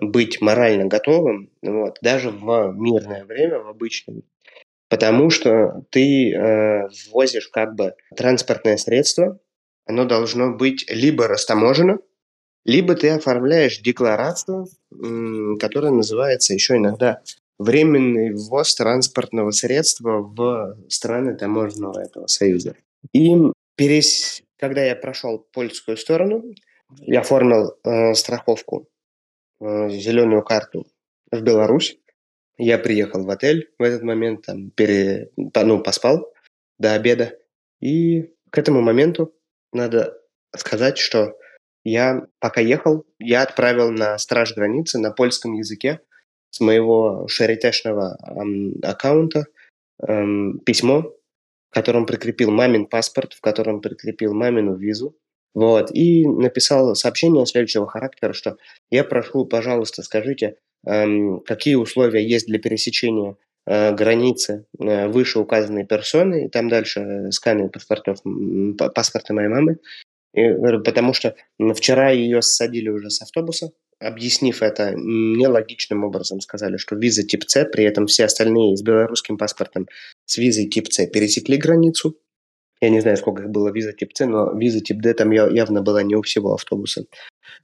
[0.00, 4.22] быть морально готовым, вот, даже в мирное время, в обычном,
[4.88, 9.38] потому что ты э, ввозишь как бы транспортное средство,
[9.86, 11.98] оно должно быть либо растаможено,
[12.64, 14.66] либо ты оформляешь декларацию,
[15.60, 17.22] которая называется еще иногда
[17.58, 22.74] временный ввоз транспортного средства в страны таможенного этого союза.
[23.12, 23.34] И
[23.76, 24.42] перес...
[24.58, 26.42] когда я прошел польскую сторону,
[27.00, 28.88] я оформил э, страховку,
[29.60, 30.86] э, зеленую карту
[31.30, 31.98] в Беларусь.
[32.58, 35.30] Я приехал в отель в этот момент, там, пере...
[35.36, 36.32] ну, поспал
[36.78, 37.38] до обеда.
[37.80, 39.34] И к этому моменту
[39.72, 40.18] надо
[40.56, 41.36] сказать, что
[41.84, 46.00] я, пока ехал, я отправил на страж границы на польском языке
[46.50, 49.46] с моего шаритешного эм, аккаунта
[50.00, 51.12] эм, письмо,
[51.70, 55.16] котором прикрепил мамин паспорт, в котором прикрепил мамину визу,
[55.54, 58.58] вот, и написал сообщение следующего характера, что
[58.90, 66.44] я прошу, пожалуйста, скажите, эм, какие условия есть для пересечения э, границы э, вышеуказанной персоны,
[66.44, 68.18] и там дальше э, сканы паспортов,
[68.94, 69.78] паспорта моей мамы,
[70.34, 70.52] и,
[70.84, 71.34] потому что
[71.74, 77.64] вчера ее ссадили уже с автобуса, объяснив это нелогичным образом, сказали, что виза тип С,
[77.64, 79.88] при этом все остальные с белорусским паспортом
[80.26, 82.16] с визой тип С пересекли границу,
[82.80, 85.82] я не знаю, сколько их было виза тип С, но виза тип Д там явно
[85.82, 87.06] была не у всего автобуса.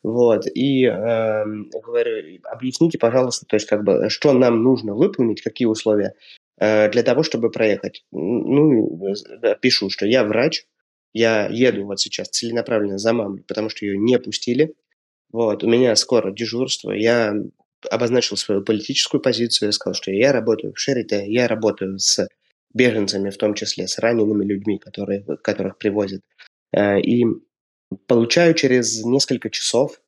[0.02, 5.66] Вот, и э, говорю, объясните, пожалуйста, то есть как бы, что нам нужно выполнить, какие
[5.66, 6.14] условия
[6.58, 8.04] э, для того, чтобы проехать.
[8.10, 9.14] Ну,
[9.60, 10.64] пишу, что я врач,
[11.12, 14.74] я еду вот сейчас целенаправленно за мамой, потому что ее не пустили.
[15.30, 17.34] Вот, у меня скоро дежурство, я
[17.90, 22.26] обозначил свою политическую позицию, я сказал, что я работаю в Шерите, я работаю с
[22.74, 26.22] беженцами, в том числе с ранеными людьми, которые, которых привозят.
[26.72, 27.24] Э, и
[28.06, 30.00] получаю через несколько часов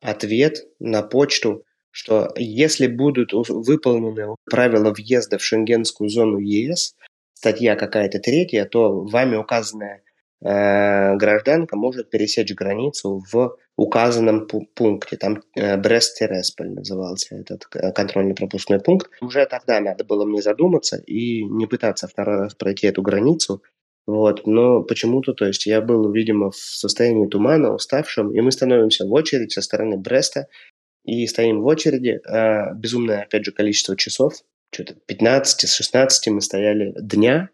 [0.00, 6.94] ответ на почту, что если будут выполнены правила въезда в шенгенскую зону ЕС,
[7.34, 10.03] статья какая-то третья, то вами указанная
[10.44, 15.16] гражданка может пересечь границу в указанном пункте.
[15.16, 19.10] Там э, Брест-Тересполь назывался этот э, контрольно-пропускной пункт.
[19.20, 23.62] Уже тогда надо было мне задуматься и не пытаться второй раз пройти эту границу.
[24.06, 29.06] Вот, но почему-то, то есть я был, видимо, в состоянии тумана, уставшим, и мы становимся
[29.06, 30.46] в очередь со стороны Бреста,
[31.04, 32.20] и стоим в очереди.
[32.28, 34.34] Э, безумное, опять же, количество часов,
[34.72, 37.48] что-то 15 с 16 мы стояли дня,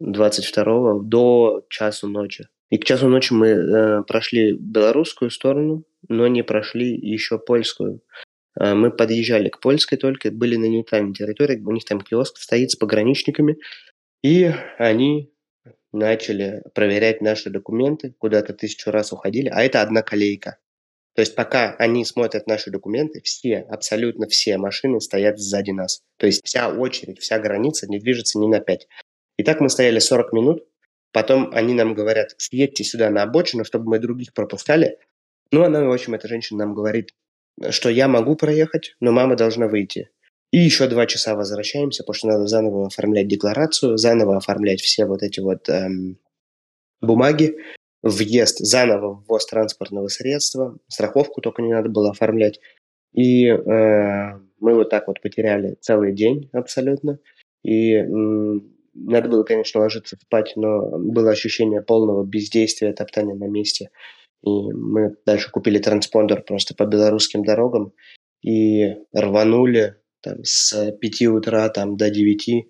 [0.00, 2.48] 22 до часу ночи.
[2.70, 8.02] И к часу ночи мы э, прошли белорусскую сторону, но не прошли еще польскую.
[8.58, 12.72] Э, мы подъезжали к польской только, были на нейтральной территории, у них там киоск стоит
[12.72, 13.58] с пограничниками,
[14.22, 15.32] и они
[15.92, 20.58] начали проверять наши документы, куда-то тысячу раз уходили, а это одна колейка.
[21.14, 26.02] То есть пока они смотрят наши документы, все, абсолютно все машины стоят сзади нас.
[26.18, 28.86] То есть вся очередь, вся граница не движется ни на пять.
[29.36, 30.64] И так мы стояли 40 минут,
[31.12, 34.98] потом они нам говорят, съедьте сюда на обочину, чтобы мы других пропускали.
[35.52, 37.14] Ну, она, в общем, эта женщина нам говорит,
[37.70, 40.10] что я могу проехать, но мама должна выйти.
[40.52, 45.22] И еще два часа возвращаемся, потому что надо заново оформлять декларацию, заново оформлять все вот
[45.22, 46.18] эти вот эм,
[47.00, 47.56] бумаги,
[48.02, 52.60] въезд, заново ввоз транспортного средства, страховку только не надо было оформлять.
[53.12, 53.56] И э,
[54.60, 57.18] мы вот так вот потеряли целый день абсолютно.
[57.64, 57.96] И
[58.96, 63.90] надо было, конечно, ложиться спать, но было ощущение полного бездействия, топтания на месте.
[64.42, 67.92] И мы дальше купили транспондер просто по белорусским дорогам
[68.42, 72.68] и рванули там, с 5 утра там, до 9.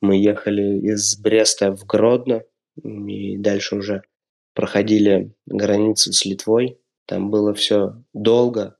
[0.00, 2.42] Мы ехали из Бреста в Гродно
[2.82, 4.02] и дальше уже
[4.54, 6.78] проходили границу с Литвой.
[7.06, 8.76] Там было все долго,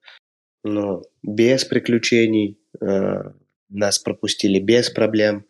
[0.62, 2.58] но без приключений.
[2.80, 3.32] Э,
[3.68, 5.46] нас пропустили без проблем.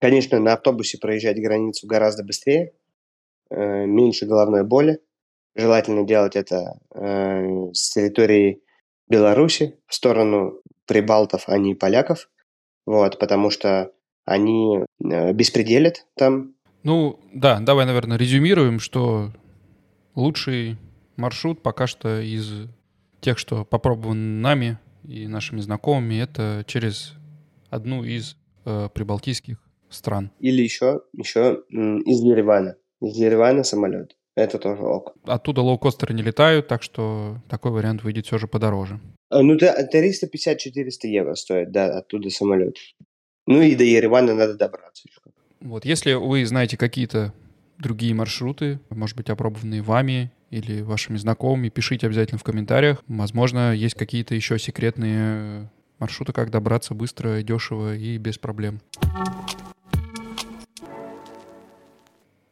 [0.00, 2.72] Конечно, на автобусе проезжать границу гораздо быстрее,
[3.50, 5.00] э, меньше головной боли.
[5.54, 8.62] Желательно делать это э, с территории
[9.08, 12.30] Беларуси в сторону прибалтов, а не поляков.
[12.86, 13.92] Вот, потому что
[14.24, 16.54] они э, беспределят там.
[16.82, 19.30] Ну, да, давай, наверное, резюмируем, что
[20.14, 20.78] лучший
[21.16, 22.68] маршрут пока что из
[23.20, 27.12] тех, что попробован нами и нашими знакомыми, это через
[27.68, 29.58] одну из э, прибалтийских
[29.90, 30.30] стран.
[30.40, 32.76] Или еще, еще из Еревана.
[33.02, 34.16] Из Еревана самолет.
[34.36, 35.14] Это тоже ок.
[35.24, 39.00] Оттуда лоукостеры не летают, так что такой вариант выйдет все же подороже.
[39.28, 42.76] А, ну, 350-400 евро стоит, да, оттуда самолет.
[43.46, 45.08] Ну и до Еревана надо добраться.
[45.60, 47.34] Вот, если вы знаете какие-то
[47.78, 53.02] другие маршруты, может быть, опробованные вами или вашими знакомыми, пишите обязательно в комментариях.
[53.08, 58.80] Возможно, есть какие-то еще секретные маршруты, как добраться быстро, дешево и без проблем.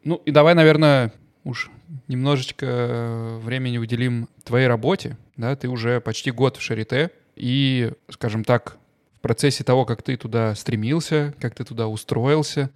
[0.08, 1.12] Ну и давай, наверное,
[1.44, 1.70] уж
[2.08, 8.78] немножечко времени уделим твоей работе, да, ты уже почти год в Шарите, и, скажем так,
[9.18, 12.70] в процессе того, как ты туда стремился, как ты туда устроился,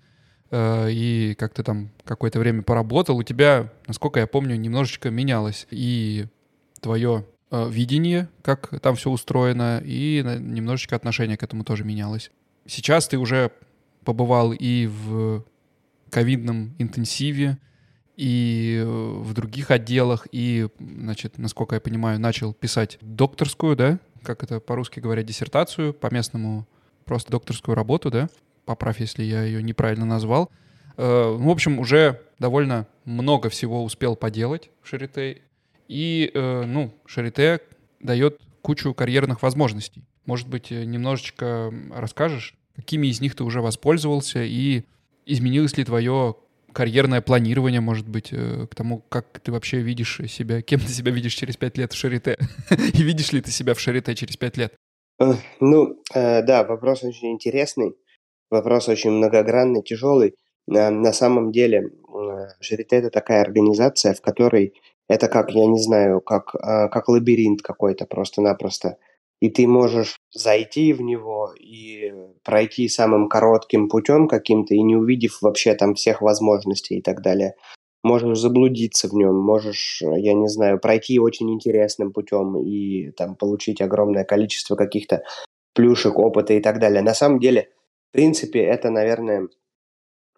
[0.50, 5.66] э, и как ты там какое-то время поработал, у тебя, насколько я помню, немножечко менялось
[5.70, 6.26] и
[6.82, 12.30] твое э, видение, как там все устроено, и немножечко отношение к этому тоже менялось.
[12.66, 13.52] Сейчас ты уже
[14.04, 15.46] побывал и в
[16.12, 17.58] ковидном интенсиве,
[18.16, 24.42] и э, в других отделах, и, значит, насколько я понимаю, начал писать докторскую, да, как
[24.42, 26.68] это по-русски говорят, диссертацию, по-местному
[27.06, 28.28] просто докторскую работу, да,
[28.66, 30.50] поправь, если я ее неправильно назвал.
[30.98, 35.40] Э, в общем, уже довольно много всего успел поделать в Шарите,
[35.88, 37.60] и, э, ну, Шарите
[38.00, 40.04] дает кучу карьерных возможностей.
[40.26, 44.84] Может быть, немножечко расскажешь, какими из них ты уже воспользовался, и
[45.26, 46.36] изменилось ли твое
[46.72, 51.12] карьерное планирование, может быть, э, к тому, как ты вообще видишь себя, кем ты себя
[51.12, 52.38] видишь через пять лет в Шарите,
[52.70, 54.74] и видишь ли ты себя в Шарите через пять лет?
[55.20, 57.94] Э, ну, э, да, вопрос очень интересный,
[58.50, 60.34] вопрос очень многогранный, тяжелый.
[60.68, 61.90] На самом деле,
[62.60, 64.74] Шарите– это такая организация, в которой
[65.08, 68.96] это как, я не знаю, как, как лабиринт какой-то просто-напросто–
[69.42, 72.12] и ты можешь зайти в него и
[72.44, 77.56] пройти самым коротким путем каким-то, и не увидев вообще там всех возможностей и так далее.
[78.04, 83.80] Можешь заблудиться в нем, можешь, я не знаю, пройти очень интересным путем и там получить
[83.80, 85.24] огромное количество каких-то
[85.74, 87.02] плюшек, опыта и так далее.
[87.02, 87.68] На самом деле,
[88.10, 89.48] в принципе, это, наверное,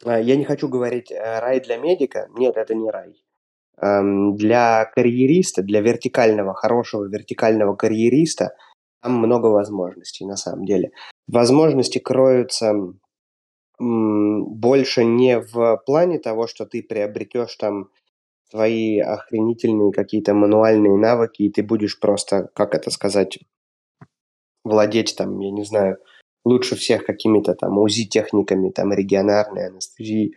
[0.03, 2.31] а, я не хочу говорить э, рай для медика.
[2.39, 3.23] Нет, это не рай.
[3.77, 8.57] Для карьериста, для вертикального, хорошего вертикального карьериста–
[9.05, 10.91] там много возможностей на самом деле.
[11.29, 12.75] Возможности кроются
[13.79, 17.91] больше не в плане того, что ты приобретешь там
[18.51, 23.41] свои охренительные какие-то мануальные навыки, и ты будешь просто, как это сказать,
[24.65, 25.99] владеть там, я не знаю,
[26.45, 30.35] лучше всех какими-то там УЗИ-техниками, там регионарной анестезии,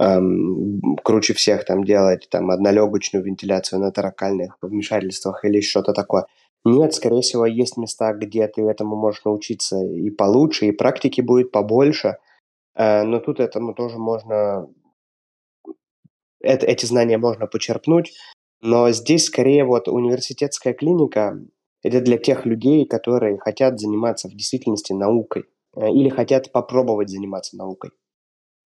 [0.00, 6.26] эм, круче всех там делать там однолегочную вентиляцию на таракальных вмешательствах или что-то такое.
[6.64, 11.50] Нет, скорее всего, есть места, где ты этому можешь научиться и получше, и практики будет
[11.52, 12.18] побольше,
[12.74, 14.68] э, но тут этому тоже можно,
[16.40, 18.12] это, эти знания можно почерпнуть,
[18.60, 21.40] но здесь скорее вот университетская клиника–
[21.82, 25.44] это для тех людей, которые хотят заниматься в действительности наукой
[25.76, 27.90] э, или хотят попробовать заниматься наукой.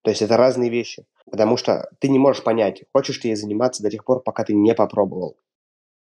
[0.02, 3.82] То есть это разные вещи, потому что ты не можешь понять, хочешь ты ей заниматься
[3.82, 5.36] до тех пор, пока ты не попробовал.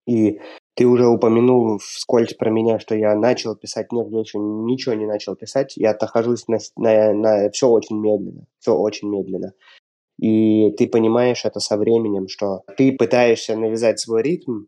[0.07, 0.39] И
[0.75, 3.91] ты уже упомянул вскользь про меня, что я начал писать.
[3.91, 5.77] Нет, я еще ничего не начал писать.
[5.77, 8.45] Я нахожусь на, на, на все очень медленно.
[8.59, 9.53] Все очень медленно.
[10.19, 14.65] И ты понимаешь это со временем, что ты пытаешься навязать свой ритм,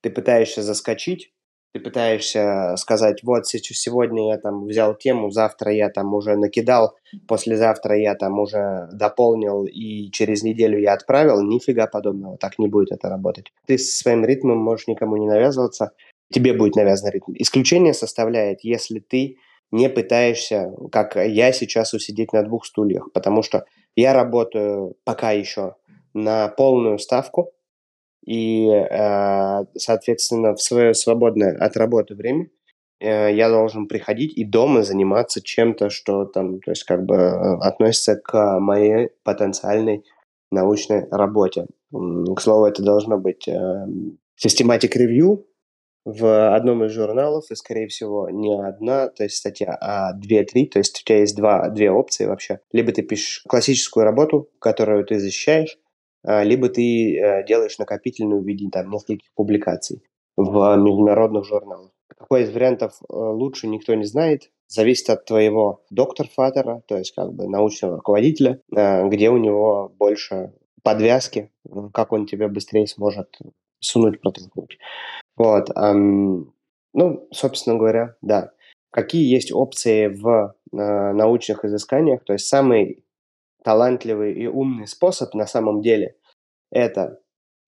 [0.00, 1.33] ты пытаешься заскочить,
[1.74, 6.94] ты пытаешься сказать, вот сегодня я там взял тему, завтра я там уже накидал,
[7.26, 12.92] послезавтра я там уже дополнил и через неделю я отправил, нифига подобного, так не будет
[12.92, 13.52] это работать.
[13.66, 15.90] Ты со своим ритмом можешь никому не навязываться,
[16.32, 17.32] тебе будет навязан ритм.
[17.34, 19.38] Исключение составляет, если ты
[19.72, 23.64] не пытаешься, как я сейчас, усидеть на двух стульях, потому что
[23.96, 25.74] я работаю пока еще
[26.12, 27.50] на полную ставку,
[28.26, 32.48] и, э, соответственно, в свое свободное от работы время
[33.00, 37.56] э, я должен приходить и дома заниматься чем-то, что там, то есть как бы э,
[37.60, 40.04] относится к моей потенциальной
[40.50, 41.66] научной работе.
[41.92, 45.44] К слову, это должно быть systematic review
[46.04, 50.78] в одном из журналов, и, скорее всего, не одна, то есть статья, а две-три, то
[50.78, 52.60] есть у тебя есть два, две опции вообще.
[52.72, 55.83] Либо ты пишешь классическую работу, которую ты защищаешь, а,
[56.24, 60.02] либо ты э, делаешь накопительную в виде там, нескольких публикаций
[60.36, 61.90] в международных журналах.
[62.16, 64.50] Какой из вариантов э, лучше, никто не знает.
[64.66, 70.54] Зависит от твоего доктор-фатера, то есть как бы научного руководителя, э, где у него больше
[70.82, 71.50] подвязки,
[71.92, 73.38] как он тебя быстрее сможет
[73.80, 74.78] сунуть, протолкнуть.
[75.36, 75.70] Вот.
[75.74, 78.50] Ну, собственно говоря, да.
[78.90, 82.22] Какие есть опции в научных изысканиях?
[82.24, 83.02] То есть самый
[83.64, 86.16] талантливый и умный способ на самом деле–
[86.74, 87.20] это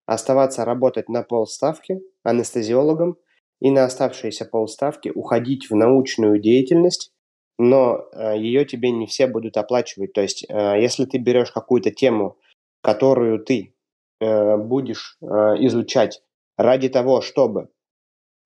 [0.04, 3.16] оставаться работать на полставки анестезиологом
[3.60, 7.12] и на оставшиеся полставки уходить в научную деятельность,
[7.58, 10.12] но э, ее тебе не все будут оплачивать.
[10.12, 12.36] То есть, э, если ты берешь какую-то тему,
[12.82, 13.74] которую ты
[14.20, 16.22] э, будешь изучать
[16.58, 17.68] ради того, чтобы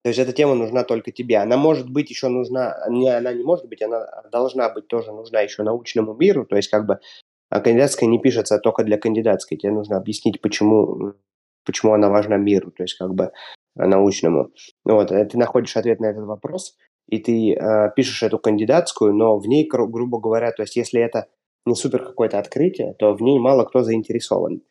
[0.03, 1.37] то есть эта тема нужна только тебе.
[1.37, 5.43] Она может быть еще нужна, не, она не может быть, она должна быть тоже нужна
[5.43, 6.47] еще научному миру.
[6.47, 7.01] То есть как бы
[7.51, 9.59] а кандидатская не пишется только для кандидатской.
[9.59, 11.15] Тебе нужно объяснить, почему
[11.67, 13.33] почему она важна миру, то есть как бы
[13.77, 14.51] научному.
[14.85, 16.77] Вот, э, ты находишь ответ на этот вопрос,
[17.09, 21.01] и ты э, пишешь эту кандидатскую, но в ней, гру- грубо говоря, то есть если
[21.01, 21.27] это
[21.67, 24.63] не супер какое-то открытие, то в ней мало кто заинтересован.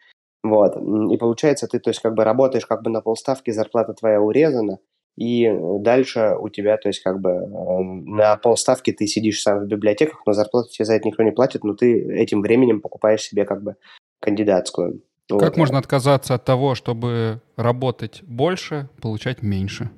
[0.44, 0.76] Вот.
[1.12, 4.80] И получается, ты то есть как бы работаешь как бы на полставки, зарплата твоя урезана,
[5.20, 5.52] и
[5.82, 10.22] дальше у тебя, то есть как бы эм, на полставки ты сидишь сам в библиотеках,
[10.26, 13.62] но зарплату тебе за это никто не платит, но ты этим временем покупаешь себе как
[13.62, 13.76] бы
[14.22, 15.02] кандидатскую.
[15.28, 15.58] Как вот.
[15.58, 19.92] можно отказаться от того, чтобы работать больше, получать меньше?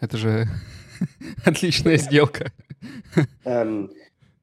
[0.00, 0.46] Это же
[1.44, 2.52] отличная сделка.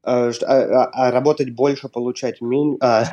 [0.04, 2.78] Эм, а, а, а работать больше, получать меньше?
[2.82, 3.04] А,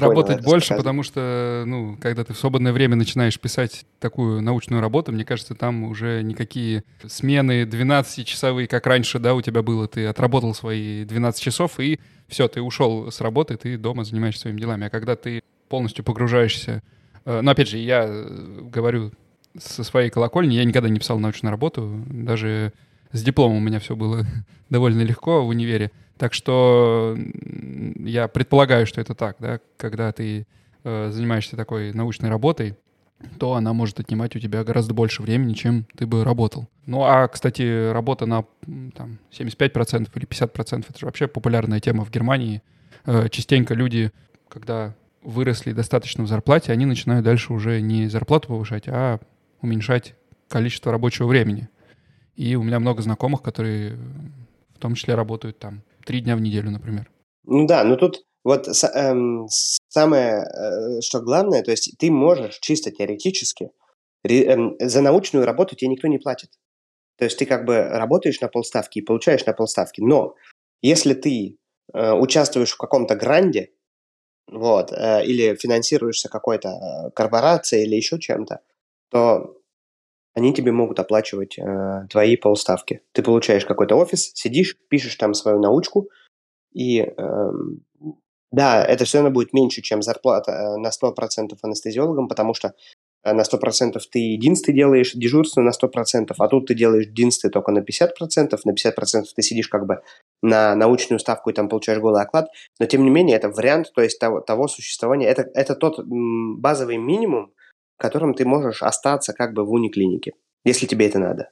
[0.00, 4.80] работать понял, больше, потому что, ну, когда ты в свободное время начинаешь писать такую научную
[4.80, 10.06] работу, мне кажется, там уже никакие смены 12-часовые, как раньше, да, у тебя было, ты
[10.06, 14.86] отработал свои 12 часов, и все, ты ушел с работы, ты дома занимаешься своими делами.
[14.86, 16.82] А когда ты полностью погружаешься...
[17.24, 19.10] Э, но, опять же, я э, говорю
[19.58, 22.72] со своей колокольни, я никогда не писал научную работу, даже
[23.16, 24.24] с дипломом у меня все было
[24.70, 25.90] довольно легко в универе.
[26.18, 27.16] Так что
[27.98, 30.46] я предполагаю, что это так, да, когда ты
[30.84, 32.76] э, занимаешься такой научной работой,
[33.38, 36.68] то она может отнимать у тебя гораздо больше времени, чем ты бы работал.
[36.84, 38.44] Ну, а, кстати, работа на
[38.94, 42.62] там, 75% или 50%— это же вообще популярная тема в Германии.
[43.04, 44.12] Э, частенько люди,
[44.48, 49.18] когда выросли достаточно в зарплате, они начинают дальше уже не зарплату повышать, а
[49.60, 50.14] уменьшать
[50.48, 51.68] количество рабочего времени.
[52.36, 53.98] И у меня много знакомых, которые
[54.74, 57.10] в том числе работают там три дня в неделю, например.
[57.44, 59.46] Ну да, но тут вот эм,
[59.88, 63.70] самое, э, что главное, то есть ты можешь чисто теоретически,
[64.22, 66.50] ре, эм, за научную работу тебе никто не платит.
[67.18, 70.00] То есть ты как бы работаешь на полставки и получаешь на полставки.
[70.00, 70.34] Но
[70.82, 71.56] если ты
[71.94, 73.70] э, участвуешь в каком-то гранде,
[74.48, 78.60] вот, э, или финансируешься какой-то э, корпорацией или еще чем-то,
[79.10, 79.55] то
[80.36, 83.00] они тебе могут оплачивать э, твои полставки.
[83.12, 86.10] Ты получаешь какой-то офис, сидишь, пишешь там свою научку,
[86.74, 87.50] и э,
[88.52, 92.74] да, это все равно будет меньше, чем зарплата э, на 100% анестезиологам, потому что
[93.24, 97.72] э, на 100% ты единственно делаешь дежурство на 100%, а тут ты делаешь единство только
[97.72, 100.02] на 50%, на 50% ты сидишь как бы
[100.42, 104.02] на научную ставку и там получаешь голый оклад, но тем не менее это вариант, то
[104.02, 107.54] есть того, того существования, это, это тот базовый минимум,
[107.96, 110.34] которым ты можешь остаться как бы в униклинике,
[110.64, 111.50] если тебе это надо.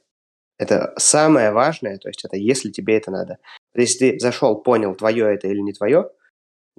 [0.58, 3.38] Это самое важное, то есть это если тебе это надо.
[3.74, 6.10] Если ты зашел, понял, твое это или не твое,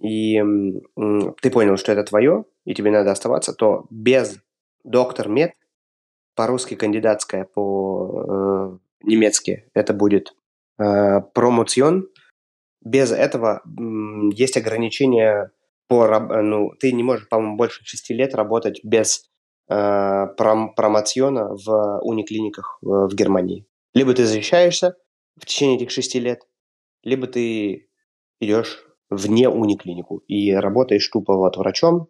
[0.01, 0.41] и
[1.41, 4.39] ты понял, что это твое, и тебе надо оставаться, то без
[4.84, 5.53] доктор мед,
[6.36, 10.36] по-русски кандидатская, по-немецки э, это будет
[10.78, 12.07] э, промоцион,
[12.82, 13.63] без этого
[14.34, 15.51] есть ограничения
[15.88, 19.28] по, ну, ты не можешь, по-моему, больше шести лет работать без
[19.68, 23.66] пром промоциона в униклиниках в, в Германии.
[23.93, 24.95] Либо ты защищаешься
[25.38, 26.41] в течение этих шести лет,
[27.03, 27.88] либо ты
[28.39, 32.07] идешь вне униклинику и работаешь тупо вот врачом.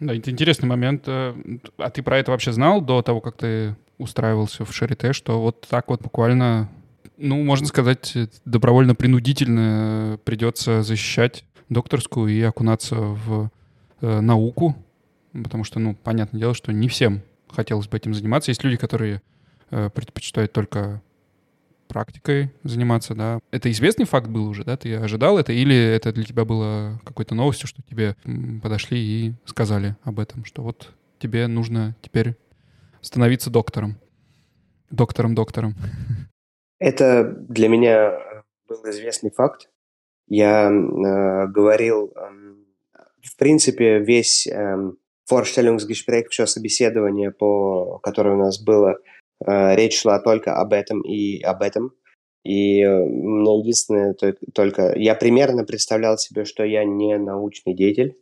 [0.00, 1.04] Да, это интересный момент.
[1.06, 1.34] Э,
[1.76, 5.66] а ты про это вообще знал до того, как ты устраивался в Шарите, что вот
[5.68, 6.68] так вот буквально,
[7.16, 13.50] ну, можно сказать, добровольно-принудительно придется защищать докторскую и окунаться в
[14.00, 14.76] э, науку,
[15.42, 18.50] потому что, ну, понятное дело, что не всем хотелось бы этим заниматься.
[18.50, 19.22] Есть люди, которые
[19.70, 21.02] э, предпочитают только
[21.88, 23.40] практикой заниматься, да.
[23.50, 24.76] Это известный факт был уже, да?
[24.76, 25.52] Ты ожидал это?
[25.52, 28.14] Или это для тебя было какой-то новостью, что тебе
[28.62, 32.36] подошли и сказали об этом, что вот тебе нужно теперь
[33.00, 33.98] становиться доктором?
[34.90, 35.74] Доктором-доктором.
[36.78, 38.12] Это для меня
[38.68, 39.68] был известный факт.
[40.28, 42.54] Я э, говорил, э,
[43.22, 44.92] в принципе, весь э,
[45.30, 48.98] Vorstellungsgespräch, все собеседование, по, которое у нас было,
[49.44, 51.92] э, речь шла только об этом и об этом.
[52.44, 54.14] И э, мне единственное
[54.54, 54.94] только...
[54.96, 58.16] Я примерно представлял себе, что я не научный деятель,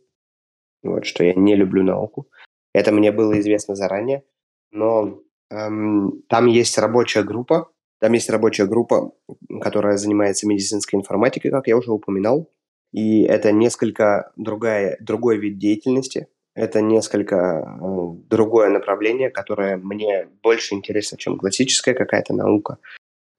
[0.83, 2.27] вот, что я не люблю науку.
[2.73, 4.23] Это мне было известно заранее.
[4.71, 9.13] Но эм, там есть рабочая группа, там есть рабочая группа,
[9.61, 12.51] которая занимается медицинской информатикой, как я уже упоминал.
[12.91, 16.27] И это несколько другая, другой вид деятельности
[16.57, 22.79] это несколько ну, другое направление, которое мне больше интересно, чем классическая какая-то наука.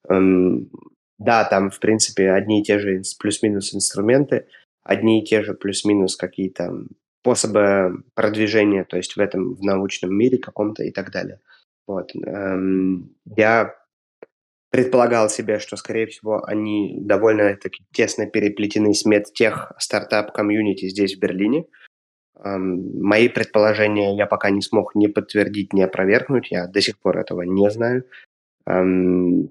[0.09, 0.71] Эм,
[1.19, 4.47] да, там, в принципе, одни и те же плюс-минус инструменты,
[4.85, 6.73] одни и те же плюс-минус какие-то
[7.21, 11.41] способы продвижения, то есть в этом, в научном мире каком-то и так далее.
[11.89, 12.15] Вот.
[12.15, 13.75] Эм, я
[14.71, 21.19] предполагал себе, что, скорее всего, они довольно таки тесно переплетены с медтех стартап-комьюнити здесь, в
[21.19, 21.65] Берлине–
[22.45, 26.51] мои предположения я пока не смог ни подтвердить, ни опровергнуть.
[26.51, 28.05] Я до сих пор этого не знаю.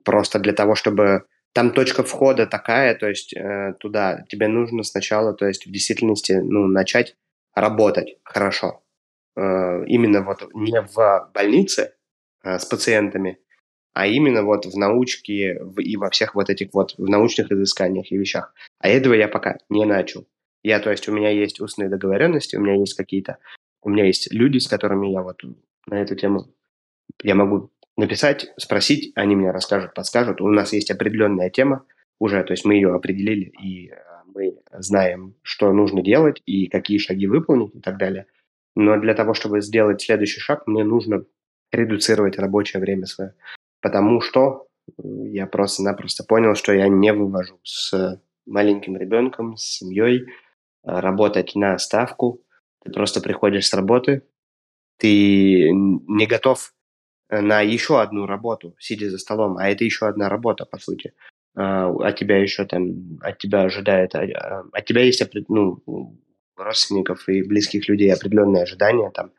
[0.03, 1.23] Просто для того, чтобы...
[1.53, 6.33] Там точка входа такая, то есть э, туда тебе нужно сначала, то есть в действительности,
[6.33, 7.15] ну, начать
[7.55, 8.83] работать хорошо.
[9.35, 11.95] Э, именно вот не в больнице
[12.43, 13.39] э, с пациентами,
[13.93, 18.17] а именно вот в научке и во всех вот этих вот в научных изысканиях и
[18.17, 18.53] вещах.
[18.77, 20.27] А этого я пока не начал.
[20.63, 23.37] Я, то есть, у меня есть устные договоренности, у меня есть какие-то,
[23.81, 25.41] у меня есть люди, с которыми я вот
[25.85, 26.47] на эту тему,
[27.23, 30.41] я могу написать, спросить, они мне расскажут, подскажут.
[30.41, 31.85] У нас есть определенная тема
[32.19, 33.95] уже, то есть мы ее определили, и э,
[34.33, 38.27] мы знаем, что нужно делать, и какие шаги выполнить и так далее.
[38.75, 41.25] Но для того, чтобы сделать следующий шаг, мне нужно
[41.71, 43.33] редуцировать рабочее время свое
[43.81, 44.67] потому что
[45.03, 50.29] я просто-напросто понял, что я не вывожу с маленьким ребенком, с семьей, а,
[50.87, 52.41] работать на ставку.
[52.83, 54.23] Ты просто приходишь с работы,
[54.97, 56.73] ты не готов
[57.29, 61.13] на еще одну работу, сидя за столом, а это еще одна работа, по сути.
[61.55, 65.83] А, от тебя еще там, от тебя ожидает, а, от тебя есть ну,
[66.55, 69.31] родственников и близких людей определенные ожидания, там,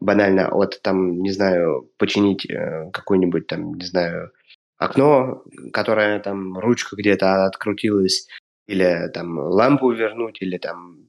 [0.00, 4.32] банально от, там, не знаю, починить э, какое-нибудь, там, не знаю,
[4.76, 8.28] окно, которое там ручка где-то открутилась,
[8.66, 11.08] или там лампу вернуть, или там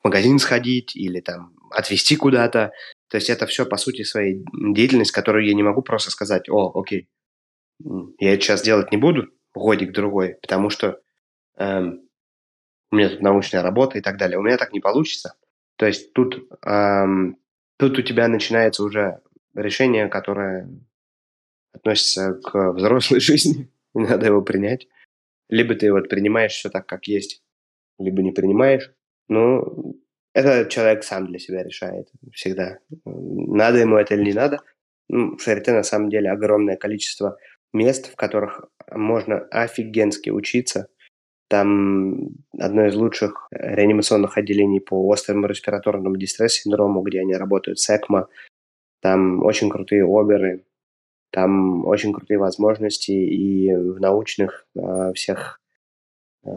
[0.00, 2.72] в магазин сходить, или там отвезти куда-то.
[3.08, 6.72] То есть это все, по сути, своей деятельность, которую я не могу просто сказать, о,
[6.74, 7.08] окей,
[8.18, 11.00] я это сейчас делать не буду, годик-другой, потому что
[11.56, 12.00] эм,
[12.90, 14.38] у меня тут научная работа и так далее.
[14.38, 15.34] У меня так не получится.
[15.76, 17.38] То есть тут эм,
[17.78, 19.20] тут у тебя начинается уже
[19.54, 20.68] решение, которое
[21.72, 24.88] относится к взрослой жизни, надо его принять.
[25.52, 27.42] Либо ты вот принимаешь все так, как есть,
[27.98, 28.90] либо не принимаешь.
[29.28, 30.00] Ну,
[30.34, 32.78] это человек сам для себя решает всегда.
[33.04, 34.60] Надо ему это или не надо.
[35.08, 37.36] Ну, в Шарите на самом деле огромное количество
[37.72, 40.88] мест, в которых можно офигенски учиться–
[41.52, 48.28] там одно из лучших реанимационных отделений по острому респираторному дистресс-синдрому, где они работают с ЭКМО.
[49.02, 50.64] Там очень крутые оберы,
[51.32, 55.60] там очень крутые возможности и в научных э, всех
[56.44, 56.50] э,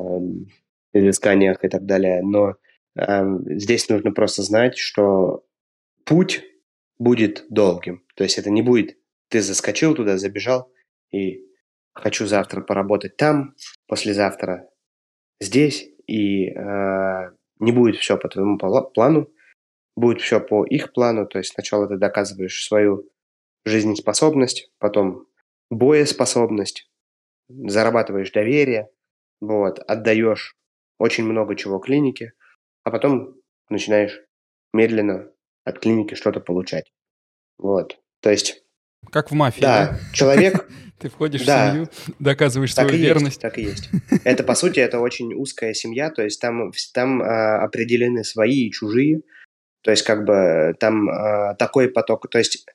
[0.94, 2.22] изысканиях и так далее.
[2.22, 2.56] Но
[2.96, 5.44] э, здесь нужно просто знать, что
[6.04, 6.44] путь
[7.00, 8.04] будет долгим.
[8.16, 8.98] То есть это не будет
[9.30, 10.72] ты заскочил туда, забежал
[11.12, 11.46] и
[11.94, 13.56] хочу завтра поработать там,
[13.88, 14.70] послезавтра
[15.40, 19.30] здесь, и э, не будет все по твоему плану,
[19.96, 23.10] будет все по их плану, то есть сначала ты доказываешь свою
[23.66, 25.28] жизнеспособность, потом
[25.70, 26.90] боеспособность,
[27.50, 28.90] зарабатываешь доверие,
[29.42, 30.56] вот, отдаешь
[30.98, 32.34] очень много чего клинике,
[32.84, 33.36] а потом
[33.70, 34.22] начинаешь
[34.74, 35.30] медленно
[35.64, 36.92] от клиники что-то получать.
[37.58, 38.00] Вот.
[38.22, 38.64] То есть...
[39.12, 39.92] Как в мафии, да?
[39.92, 40.00] да?
[40.14, 40.68] человек
[41.00, 41.90] Ты входишь в семью,
[42.20, 43.42] доказываешь свою верность.
[43.42, 43.90] Так и есть.
[44.24, 48.72] Это, по сути, это очень узкая семья, то есть там, там а, определены свои и
[48.72, 49.22] чужие,
[49.82, 52.66] то есть как бы там а, такой поток, то есть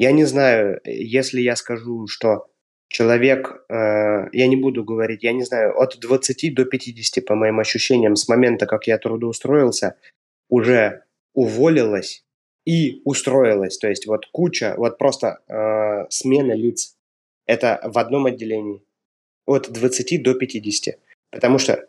[0.00, 2.46] я не знаю, если я скажу, что
[2.88, 7.60] человек, э, я не буду говорить, я не знаю, от 20 до 50, по моим
[7.60, 9.96] ощущениям, с момента, как я трудоустроился,
[10.48, 12.24] уже уволилась
[12.64, 13.76] и устроилась.
[13.76, 16.96] То есть вот куча, вот просто э, смена лиц
[17.46, 18.82] это в одном отделении
[19.44, 20.98] от 20 до 50.
[21.30, 21.86] Потому что,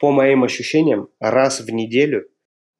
[0.00, 2.28] по моим ощущениям, раз в неделю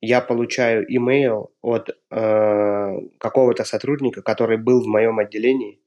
[0.02, 5.80] я получаю имейл от э, какого-то сотрудника, который был в моем отделении,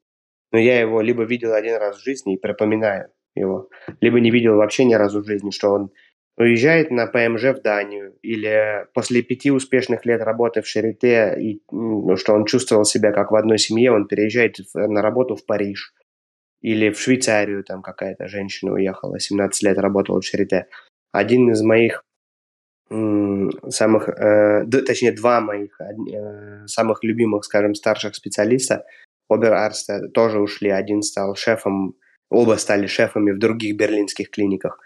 [0.52, 4.56] но я его либо видел один раз в жизни и припоминаю его, либо не видел
[4.56, 5.92] вообще ни разу в жизни, что он
[6.38, 11.62] уезжает на ПМЖ в Данию, или после пяти успешных лет работы в Шарите, и,
[12.16, 15.94] что он чувствовал себя как в одной семье, он переезжает на работу в Париж,
[16.62, 20.68] или в Швейцарию там какая-то женщина уехала, 17 лет работала в Шарите.
[21.12, 22.04] Один из моих
[22.90, 28.86] самых, э, точнее, два моих э, самых любимых, скажем, старших специалиста,
[29.28, 30.70] обер-арста, тоже ушли.
[30.70, 31.96] Один стал шефом,
[32.30, 34.80] оба стали шефами в других берлинских клиниках.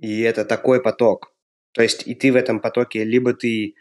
[0.00, 1.34] И это такой поток.
[1.72, 3.74] То есть и ты в этом потоке, либо ты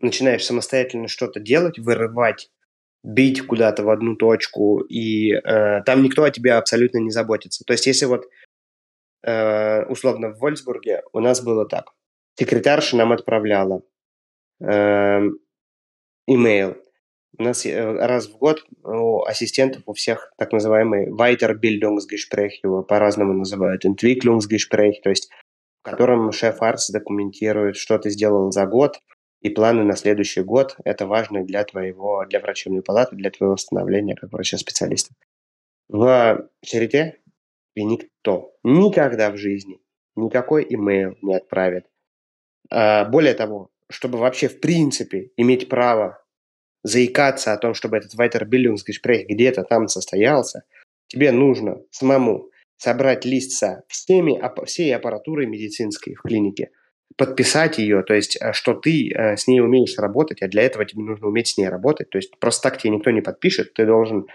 [0.00, 2.50] начинаешь самостоятельно что-то делать, вырывать
[3.04, 7.62] бить куда-то в одну точку, и э, там никто о тебе абсолютно не заботится.
[7.64, 8.26] То есть если вот
[9.22, 11.92] э, условно в Вольсбурге у нас было так.
[12.38, 13.82] Секретарша нам отправляла
[14.60, 15.20] э,
[16.26, 16.76] имейл.
[17.38, 23.32] У нас э, раз в год у ассистентов у всех так называемый Weiterbildungsgespräch, его по-разному
[23.32, 25.30] называют, Entwicklungsgespräch, то есть
[25.80, 29.00] в котором шеф-арс документирует, что ты сделал за год,
[29.44, 30.76] и планы на следующий год.
[30.84, 35.14] Это важно для твоего, для врачебной палаты, для твоего восстановления как врача-специалиста.
[35.88, 37.20] В черете
[37.74, 39.80] тебе никто никогда в жизни
[40.16, 41.86] никакой имейл не отправит.
[42.70, 46.22] А, более того, чтобы вообще в принципе иметь право
[46.82, 50.64] заикаться о том, чтобы этот Weiterbildungsgespräch где-то там состоялся,
[51.08, 56.70] тебе нужно самому собрать лист со всеми, всей аппаратурой медицинской в клинике,
[57.16, 60.84] подписать ее, то есть, э, что ты э, с ней умеешь работать, а для этого
[60.84, 62.10] тебе нужно уметь с ней работать.
[62.10, 64.26] То есть просто так тебе никто не подпишет, ты должен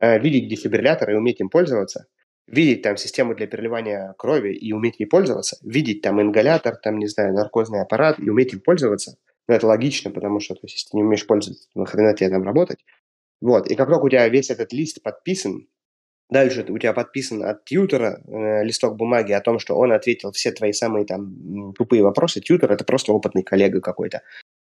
[0.00, 2.06] э, видеть дефибриллятор и уметь им пользоваться,
[2.46, 7.06] видеть там систему для переливания крови и уметь ей пользоваться, видеть там ингалятор, там, не
[7.06, 9.16] знаю, наркозный аппарат и уметь им пользоваться.
[9.48, 12.42] Ну, это логично, потому что, то есть, если ты не умеешь пользоваться, нахрена тебе там
[12.42, 12.84] работать?
[13.40, 15.68] Вот, и как только у тебя весь этот лист подписан,
[16.28, 20.50] Дальше у тебя подписан от тьютера э, листок бумаги о том, что он ответил все
[20.50, 22.40] твои самые там тупые вопросы.
[22.40, 24.22] Тьютер– это просто опытный коллега какой-то.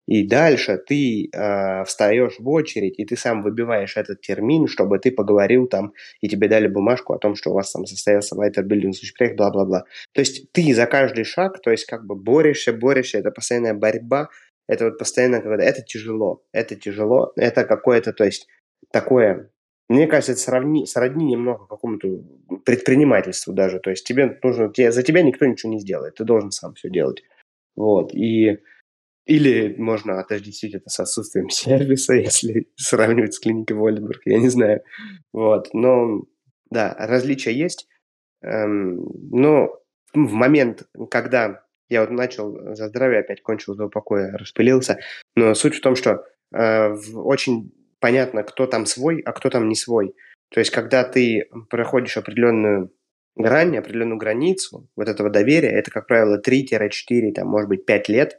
[0.06, 5.10] И дальше ты э, встаешь в очередь, и ты сам выбиваешь этот термин, чтобы ты
[5.10, 9.84] поговорил там, и тебе дали бумажку о том, что у вас там состоялся Weiterbildungsgespräch, бла-бла-бла.
[10.12, 14.28] То есть ты за каждый шаг, то есть как бы борешься, борешься, это постоянная борьба,
[14.68, 18.46] это вот постоянно, когда это тяжело, это тяжело, это какое-то, то есть
[18.92, 19.50] такое
[19.88, 22.08] мне кажется, это сравни, сродни немного какому-то
[22.64, 23.80] предпринимательству даже.
[23.80, 26.88] То есть тебе нужно, тебе, за тебя никто ничего не сделает, ты должен сам все
[26.88, 27.22] делать.
[27.76, 28.60] Вот, и
[29.26, 34.82] или можно отождествить это с отсутствием сервиса, если сравнивать с клиникой Вольдбург, я не знаю.
[35.32, 36.24] Вот, но
[36.70, 37.88] да, различия есть.
[38.42, 39.80] Эм, но
[40.12, 44.98] в момент, когда я вот начал за здравие, опять кончил за покоя, распылился,
[45.36, 49.74] но суть в том, что э, очень понятно, кто там свой, а кто там не
[49.74, 50.14] свой.
[50.50, 52.92] То есть, когда ты проходишь определенную
[53.36, 58.38] грань, определенную границу вот этого доверия, это, как правило, 3-4, там, может быть, 5 лет,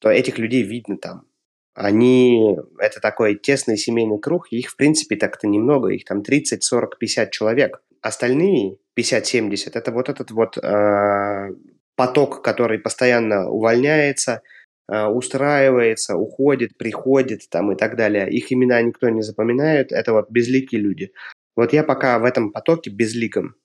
[0.00, 1.26] то этих людей видно там.
[1.74, 6.98] Они, это такой тесный семейный круг, их, в принципе, так-то немного, их там 30, 40,
[6.98, 7.82] 50 человек.
[8.00, 11.48] Остальные, 50-70, это вот этот вот э,
[11.96, 14.42] поток, который постоянно увольняется–
[14.88, 18.30] Э, устраивается, уходит, приходит там и так далее.
[18.30, 21.12] Их имена никто не запоминает, это вот безликие люди.
[21.56, 23.56] Вот я пока в этом потоке безликом.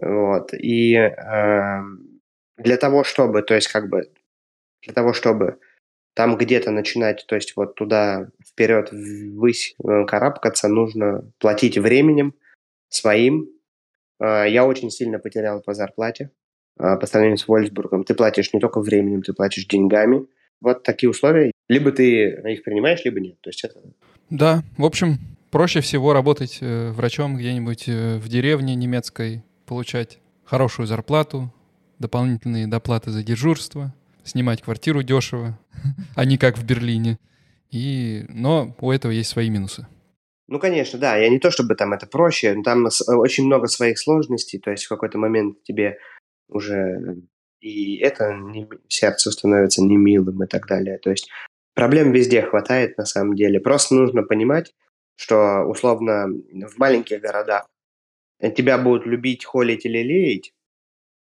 [0.00, 0.54] Вот.
[0.54, 1.82] И э,
[2.56, 4.10] для того, чтобы, то есть как бы,
[4.84, 5.58] для того, чтобы
[6.14, 12.34] там где-то начинать, то есть вот туда вперед, ввысь э, карабкаться, нужно платить временем
[12.88, 13.48] своим.
[14.20, 16.30] Э, я очень сильно потерял по зарплате
[16.76, 18.02] по сравнению с Вольсбургом.
[18.02, 20.26] Ты платишь не только временем, ты платишь деньгами
[20.60, 21.52] вот такие условия.
[21.68, 23.40] Либо ты их принимаешь, либо нет.
[23.40, 23.80] То есть это...
[24.30, 25.18] Да, в общем,
[25.50, 31.52] проще всего работать э, врачом где-нибудь э, в деревне немецкой, получать хорошую зарплату,
[31.98, 33.94] дополнительные доплаты за дежурство,
[34.24, 35.58] снимать квартиру дешево,
[36.16, 37.18] а не как в Берлине.
[37.70, 38.24] И...
[38.28, 39.86] Но у этого есть свои минусы.
[40.46, 41.16] Ну, конечно, да.
[41.16, 44.58] Я не то, чтобы там это проще, но там очень много своих сложностей.
[44.58, 45.98] То есть в какой-то момент тебе
[46.48, 47.16] уже
[47.64, 50.98] и это не, сердцу становится немилым и так далее.
[50.98, 51.30] То есть
[51.74, 53.58] проблем везде хватает на самом деле.
[53.58, 54.74] Просто нужно понимать,
[55.16, 57.66] что условно в маленьких городах
[58.54, 60.52] тебя будут любить, холить или леять,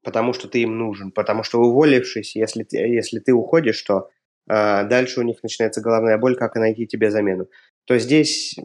[0.04, 4.10] потому что ты им нужен, потому что уволившись, если ты, если ты уходишь, то
[4.50, 7.48] а, дальше у них начинается головная боль, как найти тебе замену.
[7.86, 8.56] То здесь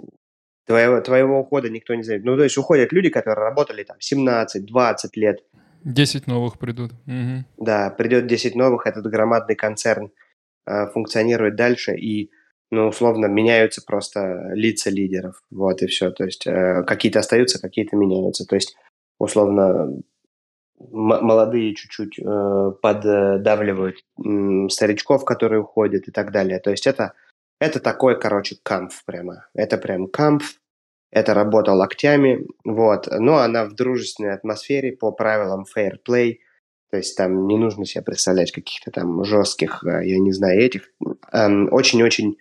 [0.66, 2.24] твоего, твоего ухода никто не знает.
[2.24, 5.40] Ну, то есть уходят люди, которые работали там 17-20 лет,
[5.86, 6.92] 10 новых придут.
[7.06, 7.64] Угу.
[7.64, 10.10] Да, придет 10 новых, этот громадный концерн
[10.66, 12.32] э, функционирует дальше, и,
[12.72, 15.40] ну, условно, меняются просто лица лидеров.
[15.48, 16.10] Вот и все.
[16.10, 18.44] То есть э, какие-то остаются, какие-то меняются.
[18.46, 18.74] То есть,
[19.20, 19.92] условно,
[20.78, 26.58] молодые чуть-чуть э, поддавливают э, старичков, которые уходят и так далее.
[26.58, 27.14] То есть это,
[27.60, 29.46] это такой, короче, камф прямо.
[29.54, 30.58] Это прям камф,
[31.10, 33.08] это работа локтями, вот.
[33.10, 36.38] Но она в дружественной атмосфере по правилам fair play.
[36.90, 40.90] То есть там не нужно себе представлять каких-то там жестких, э, я не знаю, этих.
[41.32, 42.36] Эм, очень-очень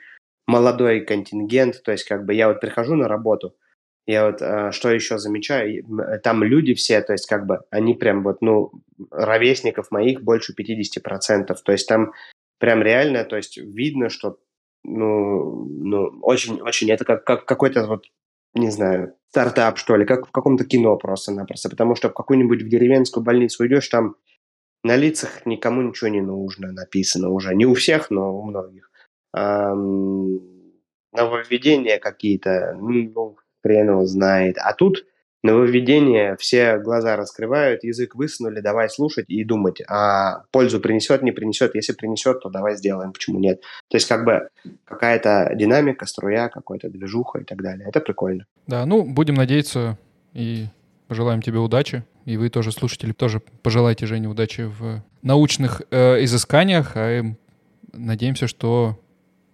[0.46, 1.82] молодой контингент.
[1.84, 3.56] То есть как бы я вот прихожу на работу,
[4.08, 5.84] я вот э, что еще замечаю,
[6.24, 8.72] там люди все, то есть как бы они прям вот, ну,
[9.10, 11.56] ровесников моих больше 50%.
[11.64, 12.14] То есть там
[12.60, 14.38] прям реально, то есть видно, что
[14.84, 18.06] ну, ну очень-очень, это как, как какой-то вот
[18.56, 21.70] не знаю, стартап, что ли, как в каком-то кино просто-напросто.
[21.70, 24.16] Потому что в какую-нибудь в деревенскую больницу идешь, там
[24.84, 27.54] на лицах никому ничего не нужно написано уже.
[27.54, 28.92] Не у всех, но у многих.
[29.34, 29.74] А,
[31.12, 34.58] нововведения какие-то, ну, хрен его знает.
[34.60, 35.06] А тут
[35.42, 41.74] нововведение, все глаза раскрывают, язык высунули, давай слушать и думать, а пользу принесет, не принесет.
[41.74, 43.62] Если принесет, то давай сделаем, почему нет.
[43.90, 44.50] То есть как бы
[44.86, 47.88] какая-то динамика, струя, какая-то движуха и так далее.
[47.88, 48.46] Это прикольно.
[48.68, 49.98] Да, ну, будем надеяться
[50.34, 50.68] и
[51.08, 52.04] пожелаем тебе удачи.
[52.26, 56.94] И вы тоже, слушатели, тоже пожелайте Жене удачи в научных э, изысканиях.
[56.96, 57.24] А
[57.94, 59.00] надеемся, что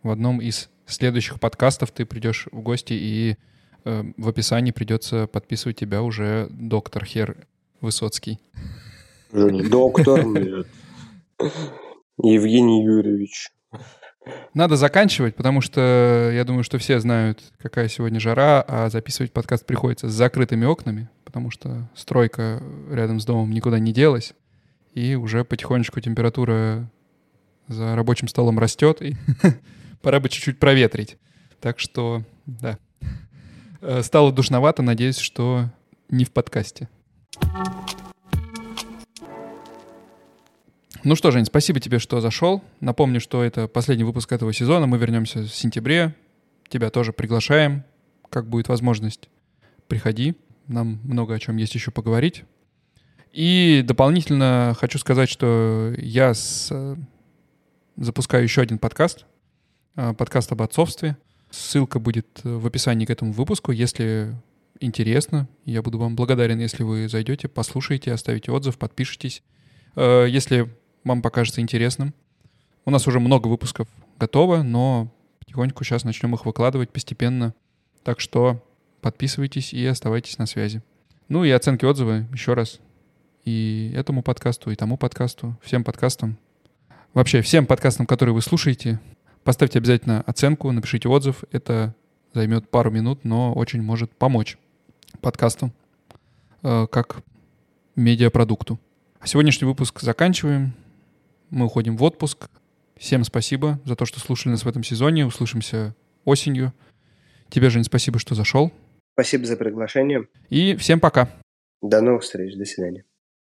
[0.04, 3.38] в одном из следующих подкастов ты придешь в гости и
[3.84, 7.48] в описании придется подписывать тебя уже доктор Хер
[7.82, 8.40] Высоцкий.
[9.32, 10.68] Не доктор, нет.
[12.18, 13.52] Евгений Юрьевич.
[14.54, 19.66] Надо заканчивать, потому что я думаю, что все знают, какая сегодня жара, а записывать подкаст
[19.66, 22.62] приходится с закрытыми окнами, потому что стройка
[22.92, 24.34] рядом с домом никуда не делась,
[24.94, 26.92] и уже потихонечку температура
[27.68, 29.16] за рабочим столом растет, и
[30.02, 31.18] пора бы чуть-чуть проветрить.
[31.60, 32.78] Так что, да.
[33.82, 35.70] Э, стало душновато, надеюсь, что
[36.10, 36.88] не в подкасте.
[41.04, 42.64] Ну что, Жень, спасибо тебе, что зашел.
[42.80, 44.86] Напомню, что это последний выпуск этого сезона.
[44.86, 46.16] Мы вернемся в сентябре.
[46.70, 47.84] Тебя тоже приглашаем.
[48.30, 49.30] Как будет возможность,
[49.88, 50.36] приходи.
[50.68, 52.44] Нам много о чем есть еще поговорить.
[53.34, 56.72] И дополнительно хочу сказать, что я с...
[57.96, 59.26] запускаю еще один подкаст.
[59.96, 61.18] А, подкаст об отцовстве.
[61.52, 63.72] Ссылка будет в описании к этому выпуску.
[63.72, 64.34] Если
[64.80, 69.44] интересно, я буду вам благодарен, если вы зайдете, послушаете, оставите отзыв, подпишитесь.
[69.96, 70.70] Э, если
[71.04, 72.14] вам покажется интересным.
[72.86, 73.88] У нас уже много выпусков
[74.20, 77.54] готово, но потихоньку сейчас начнем их выкладывать постепенно.
[78.04, 78.64] Так что
[79.02, 80.82] подписывайтесь и оставайтесь на связи.
[81.28, 82.80] Ну и оценки, отзывы еще раз.
[83.46, 86.38] И этому подкасту, и тому подкасту, всем подкастам.
[87.14, 89.00] Вообще, всем подкастам, которые вы слушаете,
[89.44, 91.44] поставьте обязательно оценку, напишите отзыв.
[91.52, 91.96] Это
[92.34, 94.58] займет пару минут, но очень может помочь
[95.22, 95.72] подкасту
[96.64, 97.24] э, как
[97.96, 98.80] медиапродукту.
[99.20, 100.74] А сегодняшний выпуск заканчиваем
[101.50, 102.50] мы уходим в отпуск.
[102.98, 105.26] Всем спасибо за то, что слушали нас в этом сезоне.
[105.26, 106.74] Услышимся осенью.
[107.50, 108.72] Тебе, Жень, спасибо, что зашел.
[109.14, 110.28] Спасибо за приглашение.
[110.50, 111.30] И всем пока.
[111.82, 112.56] До новых встреч.
[112.56, 113.04] До свидания.